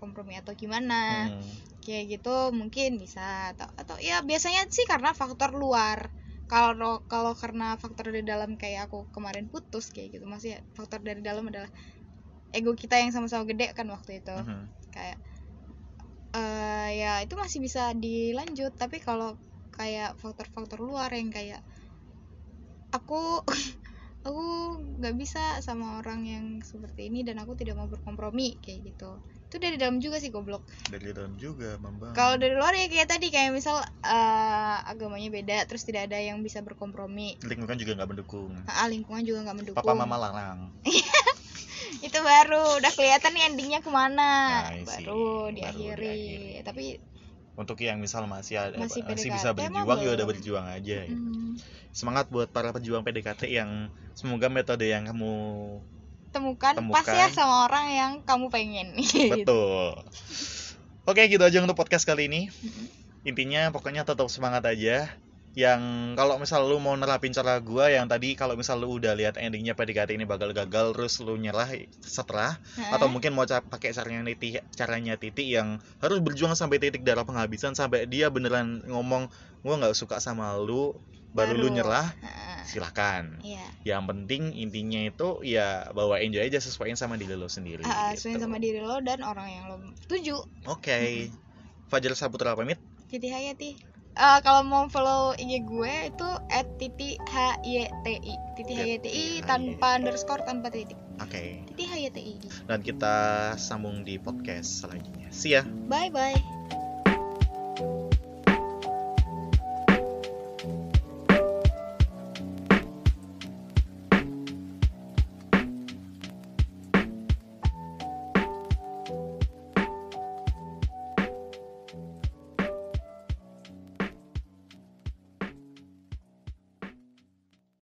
kompromi 0.00 0.34
atau 0.40 0.52
gimana 0.62 0.94
Hmm. 1.08 1.60
kayak 1.84 2.04
gitu 2.20 2.34
mungkin 2.60 2.88
bisa 3.02 3.52
atau 3.56 3.68
atau 3.80 3.96
ya 4.08 4.20
biasanya 4.30 4.62
sih 4.76 4.84
karena 4.90 5.10
faktor 5.20 5.50
luar 5.62 6.00
kalau 6.50 7.04
kalau 7.12 7.32
karena 7.42 7.66
faktor 7.82 8.10
dari 8.12 8.24
dalam 8.26 8.50
kayak 8.60 8.90
aku 8.90 8.98
kemarin 9.14 9.46
putus 9.52 9.84
kayak 9.94 10.08
gitu 10.20 10.24
masih 10.34 10.52
faktor 10.76 11.00
dari 11.08 11.20
dalam 11.24 11.44
adalah 11.50 11.70
ego 12.56 12.72
kita 12.82 12.96
yang 13.02 13.12
sama-sama 13.14 13.44
gede 13.50 13.66
kan 13.78 13.86
waktu 13.94 14.20
itu 14.22 14.36
Mhm. 14.36 14.70
kayak 14.94 15.18
eh 16.40 16.88
ya 17.02 17.12
itu 17.24 17.34
masih 17.42 17.58
bisa 17.66 17.82
dilanjut 18.04 18.72
tapi 18.82 18.96
kalau 19.06 19.30
kayak 19.78 20.10
faktor-faktor 20.22 20.78
luar 20.88 21.10
yang 21.18 21.30
kayak 21.36 21.60
aku 22.96 23.20
aku 24.26 24.42
nggak 24.98 25.14
bisa 25.22 25.42
sama 25.66 25.86
orang 26.00 26.20
yang 26.34 26.46
seperti 26.70 27.00
ini 27.10 27.20
dan 27.26 27.36
aku 27.42 27.52
tidak 27.60 27.74
mau 27.78 27.88
berkompromi 27.90 28.48
kayak 28.64 28.80
gitu 28.94 29.10
itu 29.50 29.58
dari 29.58 29.74
dalam 29.74 29.98
juga 29.98 30.22
sih 30.22 30.30
goblok. 30.30 30.62
Dari 30.86 31.10
dalam 31.10 31.34
juga 31.34 31.74
membang 31.82 32.14
kalau 32.14 32.38
dari 32.38 32.54
luar 32.54 32.70
ya 32.70 32.86
kayak 32.86 33.10
tadi 33.10 33.34
kayak 33.34 33.50
misal 33.50 33.82
eh, 33.82 34.76
agamanya 34.86 35.26
beda 35.26 35.66
terus 35.66 35.82
tidak 35.82 36.06
ada 36.06 36.22
yang 36.22 36.38
bisa 36.46 36.62
berkompromi. 36.62 37.34
Lingkungan 37.42 37.74
juga 37.74 37.98
nggak 37.98 38.10
mendukung. 38.14 38.54
Ah, 38.70 38.86
lingkungan 38.86 39.26
juga 39.26 39.50
nggak 39.50 39.58
mendukung. 39.58 39.82
Papa 39.82 39.98
mama 39.98 40.16
larang. 40.22 40.70
Itu 42.06 42.22
baru 42.22 42.78
udah 42.78 42.92
kelihatan 42.94 43.34
nih 43.34 43.42
endingnya 43.50 43.80
ke 43.82 43.90
mana. 43.90 44.30
Nah, 44.70 44.86
baru 44.86 45.50
diakhiri. 45.50 45.98
diakhiri. 45.98 46.62
tapi 46.62 46.84
untuk 47.58 47.76
yang 47.82 47.98
misal 48.00 48.24
masih 48.24 48.56
ada 48.56 48.78
Masih 48.78 49.02
masih, 49.04 49.28
PDKT, 49.28 49.34
bisa 49.36 49.48
emang 49.52 49.84
berjuang 49.84 50.00
ya 50.00 50.10
udah 50.16 50.26
berjuang 50.30 50.66
aja 50.70 50.96
ya. 51.04 51.12
mm, 51.12 51.60
semangat 51.92 52.32
buat 52.32 52.48
para 52.48 52.72
pejuang 52.72 53.04
PDKT 53.04 53.50
yang 53.52 53.90
semoga 54.16 54.48
metode 54.48 54.86
yang 54.88 55.04
kamu 55.04 55.34
temukan, 56.30 56.74
Temukan. 56.78 56.94
pas 57.02 57.06
ya 57.06 57.26
sama 57.30 57.66
orang 57.66 57.86
yang 57.90 58.12
kamu 58.22 58.46
pengen 58.50 58.94
gitu. 59.02 59.34
betul 59.34 59.98
oke 61.06 61.22
gitu 61.26 61.42
aja 61.42 61.58
untuk 61.62 61.78
podcast 61.78 62.06
kali 62.06 62.30
ini 62.30 62.50
intinya 63.26 63.68
pokoknya 63.74 64.06
tetap 64.06 64.30
semangat 64.32 64.64
aja 64.64 65.10
yang 65.58 66.14
kalau 66.14 66.38
misal 66.38 66.62
lu 66.62 66.78
mau 66.78 66.94
nerapin 66.94 67.34
cara 67.34 67.58
gua 67.58 67.90
yang 67.90 68.06
tadi 68.06 68.38
kalau 68.38 68.54
misal 68.54 68.78
lu 68.78 69.02
udah 69.02 69.18
lihat 69.18 69.34
endingnya 69.34 69.74
PDKT 69.74 70.14
ini 70.14 70.22
bakal 70.22 70.54
gagal 70.54 70.94
terus 70.94 71.18
lu 71.18 71.34
nyerah 71.34 71.66
setelah 72.06 72.54
Hah? 72.78 72.94
atau 72.94 73.10
mungkin 73.10 73.34
mau 73.34 73.42
pakai 73.42 73.90
caranya 73.90 74.22
titi 74.30 74.62
caranya 74.78 75.18
titik 75.18 75.50
yang 75.50 75.82
harus 75.98 76.22
berjuang 76.22 76.54
sampai 76.54 76.78
titik 76.78 77.02
darah 77.02 77.26
penghabisan 77.26 77.74
sampai 77.74 78.06
dia 78.06 78.30
beneran 78.30 78.86
ngomong 78.86 79.26
gua 79.66 79.74
nggak 79.82 79.98
suka 79.98 80.22
sama 80.22 80.54
lu 80.54 80.94
baru, 81.30 81.54
lu 81.58 81.68
nyerah 81.70 82.10
silahkan 82.66 83.38
Iya, 83.42 83.66
yang 83.96 84.06
penting 84.06 84.54
intinya 84.54 85.02
itu 85.02 85.42
ya 85.42 85.90
bawa 85.90 86.22
enjoy 86.22 86.42
aja 86.44 86.62
sesuaiin 86.62 86.94
sama 86.94 87.18
diri 87.18 87.34
lo 87.34 87.50
sendiri 87.50 87.82
ah, 87.82 88.14
gitu. 88.14 88.38
sama 88.38 88.62
diri 88.62 88.78
lo 88.78 89.02
dan 89.02 89.26
orang 89.26 89.48
yang 89.50 89.64
lo 89.70 89.76
tuju. 90.06 90.38
oke 90.70 91.00
Fajar 91.90 92.14
Saputra 92.14 92.54
pamit 92.54 92.78
Titi 93.10 93.26
Hayati. 93.26 93.74
Eh, 94.10 94.38
kalau 94.46 94.62
mau 94.66 94.86
follow 94.86 95.34
IG 95.34 95.66
gue 95.66 95.94
itu 96.14 96.28
@titi 96.78 97.18
hyti. 97.18 98.34
Titi 98.58 98.72
Oke, 98.74 98.82
hyti 98.86 98.98
Titi 99.02 99.24
tanpa 99.42 99.98
underscore 99.98 100.42
tanpa 100.46 100.70
titik. 100.70 100.98
oke 101.18 101.42
Titi 101.74 101.84
hyti. 101.86 102.48
dan 102.70 102.82
kita 102.86 103.14
sambung 103.58 104.06
di 104.06 104.18
podcast 104.18 104.86
selanjutnya 104.86 105.30
see 105.34 105.58
ya 105.58 105.62
Bye 105.90 106.10
bye. 106.14 106.38